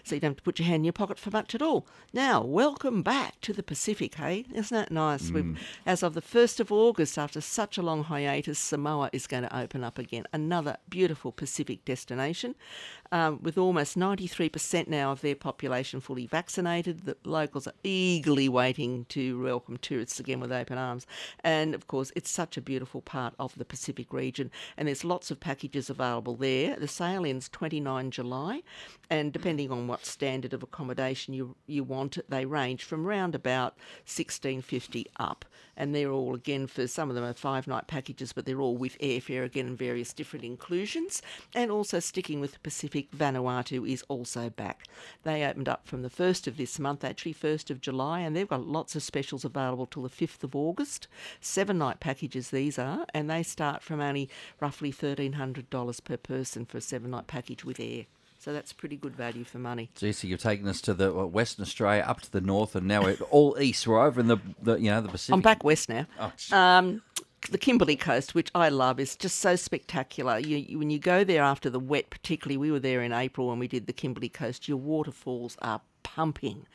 So 0.04 0.14
you 0.14 0.20
don't 0.20 0.30
have 0.30 0.36
to 0.36 0.42
put 0.42 0.58
your 0.58 0.66
hand 0.66 0.80
in 0.80 0.84
your 0.84 0.92
pocket 0.92 1.18
for 1.18 1.30
much 1.30 1.54
at 1.54 1.62
all. 1.62 1.86
Now, 2.12 2.42
welcome 2.42 3.02
back 3.02 3.40
to 3.42 3.52
the 3.52 3.62
Pacific, 3.62 4.14
hey? 4.14 4.44
Isn't 4.54 4.76
that 4.76 4.90
nice? 4.90 5.30
Mm. 5.30 5.56
As 5.84 6.02
of 6.02 6.14
the 6.14 6.22
1st 6.22 6.60
of 6.60 6.72
August, 6.72 7.18
after 7.18 7.40
such 7.40 7.78
a 7.78 7.82
long 7.82 8.04
hiatus, 8.04 8.58
Samoa 8.58 9.10
is 9.12 9.26
going 9.26 9.42
to 9.42 9.56
open 9.56 9.84
up 9.84 9.98
again. 9.98 10.24
Another 10.32 10.76
beautiful 10.88 11.32
Pacific 11.32 11.84
destination 11.84 12.54
um, 13.12 13.40
with 13.42 13.58
almost 13.58 13.96
93% 13.96 14.88
now 14.88 15.12
of 15.12 15.20
their 15.20 15.34
population 15.34 16.00
fully 16.00 16.26
vaccinated. 16.26 17.04
The 17.04 17.16
locals 17.24 17.66
are 17.66 17.74
eagerly 17.82 18.48
waiting 18.48 19.06
to 19.10 19.42
welcome 19.42 19.76
tourists 19.76 20.20
again 20.20 20.40
with 20.40 20.52
open 20.52 20.78
arms. 20.78 21.06
And 21.40 21.74
of 21.74 21.86
course, 21.86 22.12
it's 22.16 22.30
such 22.30 22.56
a 22.56 22.60
beautiful 22.60 23.00
part 23.00 23.34
of 23.38 23.56
the 23.56 23.64
Pacific 23.64 24.12
region, 24.12 24.50
and 24.76 24.88
there's 24.88 25.04
lots 25.04 25.30
of 25.30 25.40
packages 25.40 25.90
available 25.90 26.34
there. 26.36 26.76
The 26.76 26.88
sale 26.88 27.26
ends 27.26 27.48
29 27.48 28.10
July, 28.10 28.62
and 29.10 29.32
depending 29.32 29.70
on 29.70 29.86
what 29.86 30.06
standard 30.06 30.52
of 30.52 30.62
accommodation 30.62 31.34
you 31.34 31.56
you 31.66 31.84
want, 31.84 32.18
they 32.28 32.44
range 32.44 32.84
from 32.84 33.06
around 33.06 33.34
about 33.34 33.76
1650 34.04 35.06
up, 35.18 35.44
and 35.76 35.94
they're 35.94 36.10
all 36.10 36.34
again 36.34 36.66
for 36.66 36.86
some 36.86 37.08
of 37.08 37.14
them 37.14 37.24
are 37.24 37.32
five 37.34 37.66
night 37.66 37.86
packages, 37.86 38.32
but 38.32 38.46
they're 38.46 38.60
all 38.60 38.76
with 38.76 38.98
airfare 38.98 39.44
again 39.44 39.66
and 39.66 39.78
various 39.78 40.12
different 40.12 40.44
inclusions, 40.44 41.22
and 41.54 41.70
also 41.70 42.00
sticking 42.00 42.40
with 42.40 42.52
the 42.52 42.58
Pacific 42.60 43.10
Vanuatu 43.12 43.88
is 43.88 44.02
also 44.08 44.50
back. 44.50 44.84
They 45.24 45.44
opened 45.44 45.68
up 45.68 45.86
from 45.86 46.02
the 46.02 46.10
1st 46.10 46.46
of 46.46 46.56
this 46.56 46.78
month, 46.78 47.04
actually 47.04 47.34
1st 47.34 47.70
of 47.70 47.80
July, 47.80 48.20
and 48.20 48.34
they've 48.34 48.48
got 48.48 48.66
lots 48.66 48.96
of 48.96 49.02
specials 49.02 49.44
available 49.44 49.86
till 49.86 50.02
the 50.02 50.08
5th 50.08 50.42
of 50.44 50.56
August. 50.56 51.08
Seven 51.40 51.78
night 51.78 52.00
packages 52.00 52.50
these 52.50 52.78
are, 52.78 53.06
and 53.12 53.30
they 53.30 53.42
start 53.42 53.82
from 53.82 54.00
only 54.00 54.28
roughly 54.60 54.92
$1,300 54.92 56.04
per 56.04 56.16
person 56.16 56.64
for 56.64 56.78
a 56.78 56.80
seven 56.80 57.10
night 57.10 57.26
package 57.26 57.64
with 57.64 57.80
air. 57.80 58.06
So 58.46 58.52
that's 58.52 58.72
pretty 58.72 58.96
good 58.96 59.16
value 59.16 59.42
for 59.42 59.58
money. 59.58 59.90
So 59.96 60.06
you've 60.06 60.40
taken 60.40 60.68
us 60.68 60.80
to 60.82 60.94
the 60.94 61.10
Western 61.10 61.64
Australia, 61.64 62.04
up 62.06 62.20
to 62.20 62.30
the 62.30 62.40
north, 62.40 62.76
and 62.76 62.86
now 62.86 63.02
we're 63.02 63.16
all 63.32 63.58
east. 63.60 63.88
We're 63.88 64.00
over 64.00 64.20
in 64.20 64.28
the, 64.28 64.36
the 64.62 64.76
you 64.76 64.88
know 64.88 65.00
the 65.00 65.08
Pacific. 65.08 65.34
I'm 65.34 65.40
back 65.40 65.64
west 65.64 65.88
now. 65.88 66.06
Oh, 66.20 66.56
um, 66.56 67.02
the 67.50 67.58
Kimberley 67.58 67.96
coast, 67.96 68.36
which 68.36 68.52
I 68.54 68.68
love, 68.68 69.00
is 69.00 69.16
just 69.16 69.38
so 69.38 69.56
spectacular. 69.56 70.38
You, 70.38 70.58
you, 70.58 70.78
when 70.78 70.90
you 70.90 71.00
go 71.00 71.24
there 71.24 71.42
after 71.42 71.68
the 71.68 71.80
wet, 71.80 72.08
particularly, 72.08 72.56
we 72.56 72.70
were 72.70 72.78
there 72.78 73.02
in 73.02 73.12
April 73.12 73.48
when 73.48 73.58
we 73.58 73.66
did 73.66 73.88
the 73.88 73.92
Kimberley 73.92 74.28
coast. 74.28 74.68
Your 74.68 74.76
waterfalls 74.76 75.56
are 75.60 75.80
pumping, 76.06 76.66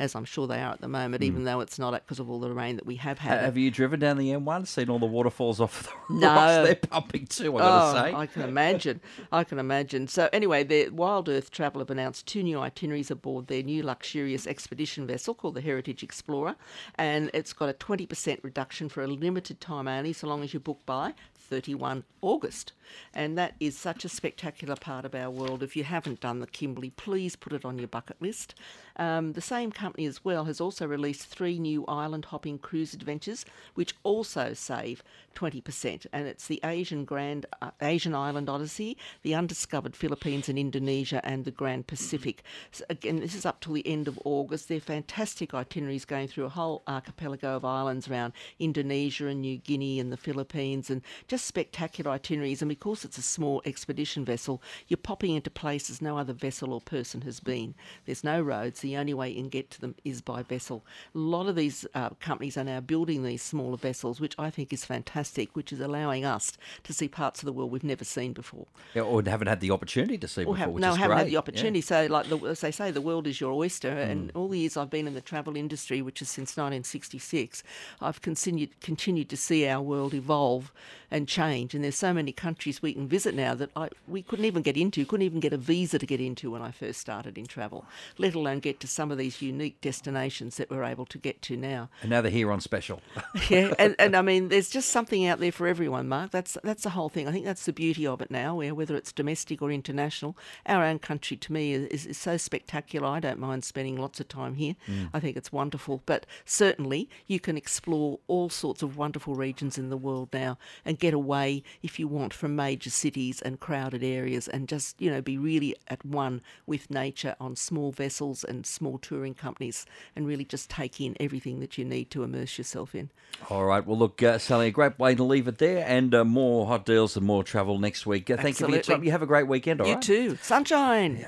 as 0.00 0.16
I'm 0.16 0.24
sure 0.24 0.48
they 0.48 0.60
are 0.60 0.72
at 0.72 0.80
the 0.80 0.88
moment, 0.88 1.22
mm. 1.22 1.26
even 1.26 1.44
though 1.44 1.60
it's 1.60 1.78
not 1.78 1.92
because 1.92 2.18
of 2.18 2.28
all 2.28 2.40
the 2.40 2.50
rain 2.50 2.74
that 2.74 2.84
we 2.84 2.96
have 2.96 3.20
had. 3.20 3.40
Have 3.40 3.56
you 3.56 3.70
driven 3.70 4.00
down 4.00 4.18
the 4.18 4.30
M1, 4.30 4.66
seen 4.66 4.90
all 4.90 4.98
the 4.98 5.06
waterfalls 5.06 5.60
off 5.60 5.94
the 6.08 6.14
no. 6.14 6.26
rocks? 6.26 6.66
They're 6.66 6.74
pumping 6.74 7.26
too, 7.26 7.56
i 7.56 7.60
got 7.60 7.92
to 7.92 7.98
oh, 7.98 8.02
say. 8.02 8.14
I 8.14 8.26
can 8.26 8.42
imagine. 8.42 9.00
I 9.30 9.44
can 9.44 9.60
imagine. 9.60 10.08
So, 10.08 10.28
anyway, 10.32 10.64
the 10.64 10.88
Wild 10.88 11.28
Earth 11.28 11.52
Travel 11.52 11.80
have 11.80 11.90
announced 11.90 12.26
two 12.26 12.42
new 12.42 12.58
itineraries 12.58 13.12
aboard 13.12 13.46
their 13.46 13.62
new 13.62 13.84
luxurious 13.84 14.46
expedition 14.46 15.06
vessel 15.06 15.34
called 15.34 15.54
the 15.54 15.60
Heritage 15.60 16.02
Explorer, 16.02 16.56
and 16.96 17.30
it's 17.32 17.52
got 17.52 17.68
a 17.68 17.74
20% 17.74 18.42
reduction 18.42 18.88
for 18.88 19.04
a 19.04 19.06
limited 19.06 19.60
time 19.60 19.86
only, 19.86 20.12
so 20.12 20.26
long 20.26 20.42
as 20.42 20.52
you 20.52 20.58
book 20.58 20.80
by 20.84 21.14
31 21.44 22.04
August. 22.20 22.72
And 23.12 23.36
that 23.38 23.54
is 23.60 23.76
such 23.76 24.04
a 24.04 24.08
spectacular 24.08 24.76
part 24.76 25.04
of 25.04 25.14
our 25.14 25.30
world. 25.30 25.62
If 25.62 25.76
you 25.76 25.84
haven't 25.84 26.20
done 26.20 26.40
the 26.40 26.46
Kimberley, 26.46 26.90
please 26.90 27.36
put 27.36 27.52
it 27.52 27.64
on 27.64 27.78
your 27.78 27.88
bucket 27.88 28.20
list. 28.20 28.54
Um, 28.96 29.32
the 29.32 29.40
same 29.40 29.72
company 29.72 30.06
as 30.06 30.24
well 30.24 30.44
has 30.44 30.60
also 30.60 30.86
released 30.86 31.26
three 31.26 31.58
new 31.58 31.84
island 31.86 32.26
hopping 32.26 32.58
cruise 32.58 32.94
adventures, 32.94 33.44
which 33.74 33.94
also 34.04 34.54
save 34.54 35.02
20%. 35.34 36.06
And 36.12 36.26
it's 36.26 36.46
the 36.46 36.60
Asian 36.62 37.04
Grand 37.04 37.46
uh, 37.60 37.70
Asian 37.82 38.14
Island 38.14 38.48
Odyssey, 38.48 38.96
the 39.22 39.34
Undiscovered 39.34 39.96
Philippines 39.96 40.48
and 40.48 40.58
Indonesia, 40.58 41.20
and 41.24 41.44
the 41.44 41.50
Grand 41.50 41.86
Pacific. 41.86 42.42
So 42.70 42.84
again, 42.88 43.20
this 43.20 43.34
is 43.34 43.44
up 43.44 43.60
till 43.60 43.74
the 43.74 43.86
end 43.86 44.06
of 44.06 44.18
August. 44.24 44.68
They're 44.68 44.80
fantastic 44.80 45.54
itineraries 45.54 46.04
going 46.04 46.28
through 46.28 46.44
a 46.44 46.50
whole 46.50 46.82
archipelago 46.86 47.56
of 47.56 47.64
islands 47.64 48.08
around 48.08 48.32
Indonesia 48.58 49.26
and 49.26 49.40
New 49.40 49.56
Guinea 49.56 49.98
and 49.98 50.12
the 50.12 50.16
Philippines, 50.16 50.88
and 50.88 51.02
just 51.34 51.46
spectacular 51.46 52.12
itineraries. 52.12 52.62
And 52.62 52.68
because 52.68 53.04
it's 53.04 53.18
a 53.18 53.22
small 53.22 53.60
expedition 53.64 54.24
vessel, 54.24 54.62
you're 54.86 54.96
popping 54.96 55.34
into 55.34 55.50
places 55.50 56.00
no 56.00 56.16
other 56.16 56.32
vessel 56.32 56.72
or 56.72 56.80
person 56.80 57.22
has 57.22 57.40
been. 57.40 57.74
There's 58.06 58.22
no 58.22 58.40
roads 58.40 58.80
the 58.80 58.96
only 58.96 59.14
way 59.14 59.30
you 59.30 59.40
can 59.40 59.48
get 59.48 59.68
to 59.72 59.80
them 59.80 59.96
is 60.04 60.20
by 60.20 60.44
vessel. 60.44 60.84
A 61.12 61.18
lot 61.18 61.48
of 61.48 61.56
these 61.56 61.84
uh, 61.92 62.10
companies 62.20 62.56
are 62.56 62.62
now 62.62 62.78
building 62.78 63.24
these 63.24 63.42
smaller 63.42 63.76
vessels, 63.76 64.20
which 64.20 64.36
I 64.38 64.48
think 64.48 64.72
is 64.72 64.84
fantastic, 64.84 65.56
which 65.56 65.72
is 65.72 65.80
allowing 65.80 66.24
us 66.24 66.52
to 66.84 66.92
see 66.92 67.08
parts 67.08 67.42
of 67.42 67.46
the 67.46 67.52
world 67.52 67.72
we've 67.72 67.82
never 67.82 68.04
seen 68.04 68.32
before. 68.32 68.68
Yeah, 68.94 69.02
or 69.02 69.20
haven't 69.26 69.48
had 69.48 69.58
the 69.58 69.72
opportunity 69.72 70.16
to 70.18 70.28
see 70.28 70.42
or 70.42 70.54
before, 70.54 70.56
have, 70.58 70.74
no, 70.74 70.94
haven't 70.94 71.16
great. 71.16 71.18
had 71.18 71.26
the 71.26 71.36
opportunity. 71.36 71.80
Yeah. 71.80 72.06
So, 72.06 72.06
like 72.06 72.28
the, 72.28 72.38
as 72.46 72.60
they 72.60 72.70
say, 72.70 72.92
the 72.92 73.00
world 73.00 73.26
is 73.26 73.40
your 73.40 73.52
oyster. 73.52 73.90
Mm. 73.90 74.10
And 74.10 74.32
all 74.36 74.46
the 74.46 74.60
years 74.60 74.76
I've 74.76 74.90
been 74.90 75.08
in 75.08 75.14
the 75.14 75.20
travel 75.20 75.56
industry, 75.56 76.00
which 76.00 76.22
is 76.22 76.28
since 76.28 76.50
1966, 76.50 77.64
I've 78.00 78.20
continued 78.20 78.80
continued 78.80 79.28
to 79.30 79.36
see 79.36 79.66
our 79.66 79.82
world 79.82 80.14
evolve 80.14 80.72
and 81.10 81.23
change. 81.26 81.74
And 81.74 81.82
there's 81.82 81.96
so 81.96 82.12
many 82.12 82.32
countries 82.32 82.82
we 82.82 82.92
can 82.92 83.08
visit 83.08 83.34
now 83.34 83.54
that 83.54 83.70
I, 83.74 83.88
we 84.06 84.22
couldn't 84.22 84.44
even 84.44 84.62
get 84.62 84.76
into, 84.76 85.06
couldn't 85.06 85.24
even 85.24 85.40
get 85.40 85.52
a 85.52 85.58
visa 85.58 85.98
to 85.98 86.06
get 86.06 86.20
into 86.20 86.50
when 86.50 86.62
I 86.62 86.70
first 86.70 87.00
started 87.00 87.38
in 87.38 87.46
travel, 87.46 87.86
let 88.18 88.34
alone 88.34 88.60
get 88.60 88.74
get 88.74 88.80
to 88.80 88.86
some 88.88 89.10
of 89.12 89.18
these 89.18 89.40
unique 89.40 89.80
destinations 89.80 90.56
that 90.56 90.68
we're 90.70 90.84
able 90.84 91.06
to 91.06 91.18
get 91.18 91.40
to 91.42 91.56
now. 91.56 91.88
And 92.02 92.10
now 92.10 92.20
they're 92.20 92.30
here 92.30 92.50
on 92.50 92.60
special. 92.60 93.00
yeah, 93.48 93.72
and, 93.78 93.94
and 93.98 94.16
I 94.16 94.22
mean, 94.22 94.48
there's 94.48 94.68
just 94.68 94.90
something 94.90 95.26
out 95.26 95.38
there 95.38 95.52
for 95.52 95.66
everyone, 95.66 96.08
Mark. 96.08 96.32
That's 96.32 96.58
that's 96.64 96.82
the 96.82 96.90
whole 96.90 97.08
thing. 97.08 97.28
I 97.28 97.32
think 97.32 97.44
that's 97.44 97.66
the 97.66 97.72
beauty 97.72 98.06
of 98.06 98.20
it 98.20 98.30
now, 98.30 98.56
where 98.56 98.74
whether 98.74 98.96
it's 98.96 99.12
domestic 99.12 99.62
or 99.62 99.70
international, 99.70 100.36
our 100.66 100.84
own 100.84 100.98
country 100.98 101.36
to 101.36 101.52
me 101.52 101.72
is, 101.72 102.06
is 102.06 102.18
so 102.18 102.36
spectacular. 102.36 103.06
I 103.06 103.20
don't 103.20 103.38
mind 103.38 103.64
spending 103.64 103.96
lots 103.96 104.18
of 104.18 104.28
time 104.28 104.54
here. 104.56 104.74
Mm. 104.88 105.10
I 105.14 105.20
think 105.20 105.36
it's 105.36 105.52
wonderful. 105.52 106.02
But 106.04 106.26
certainly, 106.44 107.08
you 107.26 107.38
can 107.38 107.56
explore 107.56 108.18
all 108.26 108.50
sorts 108.50 108.82
of 108.82 108.96
wonderful 108.96 109.34
regions 109.34 109.78
in 109.78 109.90
the 109.90 109.96
world 109.96 110.30
now 110.32 110.58
and 110.84 110.98
get 111.14 111.24
away 111.24 111.62
if 111.82 111.98
you 111.98 112.08
want 112.08 112.34
from 112.34 112.56
major 112.56 112.90
cities 112.90 113.40
and 113.42 113.60
crowded 113.60 114.02
areas 114.02 114.48
and 114.48 114.68
just 114.68 115.00
you 115.00 115.10
know 115.10 115.22
be 115.22 115.38
really 115.38 115.74
at 115.88 116.04
one 116.04 116.40
with 116.66 116.90
nature 116.90 117.36
on 117.38 117.56
small 117.56 117.92
vessels 117.92 118.44
and 118.44 118.66
small 118.66 118.98
touring 118.98 119.34
companies 119.34 119.86
and 120.16 120.26
really 120.26 120.44
just 120.44 120.68
take 120.68 121.00
in 121.00 121.16
everything 121.20 121.60
that 121.60 121.78
you 121.78 121.84
need 121.84 122.10
to 122.10 122.22
immerse 122.22 122.58
yourself 122.58 122.94
in. 122.94 123.10
All 123.50 123.64
right. 123.64 123.84
Well, 123.84 123.98
look, 123.98 124.22
uh, 124.22 124.38
Sally, 124.38 124.68
a 124.68 124.70
great 124.70 124.98
way 124.98 125.14
to 125.14 125.22
leave 125.24 125.48
it 125.48 125.58
there 125.58 125.84
and 125.86 126.14
uh, 126.14 126.24
more 126.24 126.66
hot 126.66 126.84
deals 126.86 127.16
and 127.16 127.26
more 127.26 127.44
travel 127.44 127.78
next 127.78 128.06
week. 128.06 128.30
Uh, 128.30 128.36
thank 128.36 128.48
Absolutely. 128.48 128.78
you 128.78 128.82
for 128.82 128.90
your 128.90 128.96
time. 128.98 129.04
You 129.04 129.10
have 129.10 129.22
a 129.22 129.26
great 129.26 129.46
weekend, 129.48 129.80
all 129.80 129.88
you 129.88 129.94
right? 129.94 130.02
too. 130.02 130.38
Sunshine. 130.42 131.16
Yeah. 131.16 131.22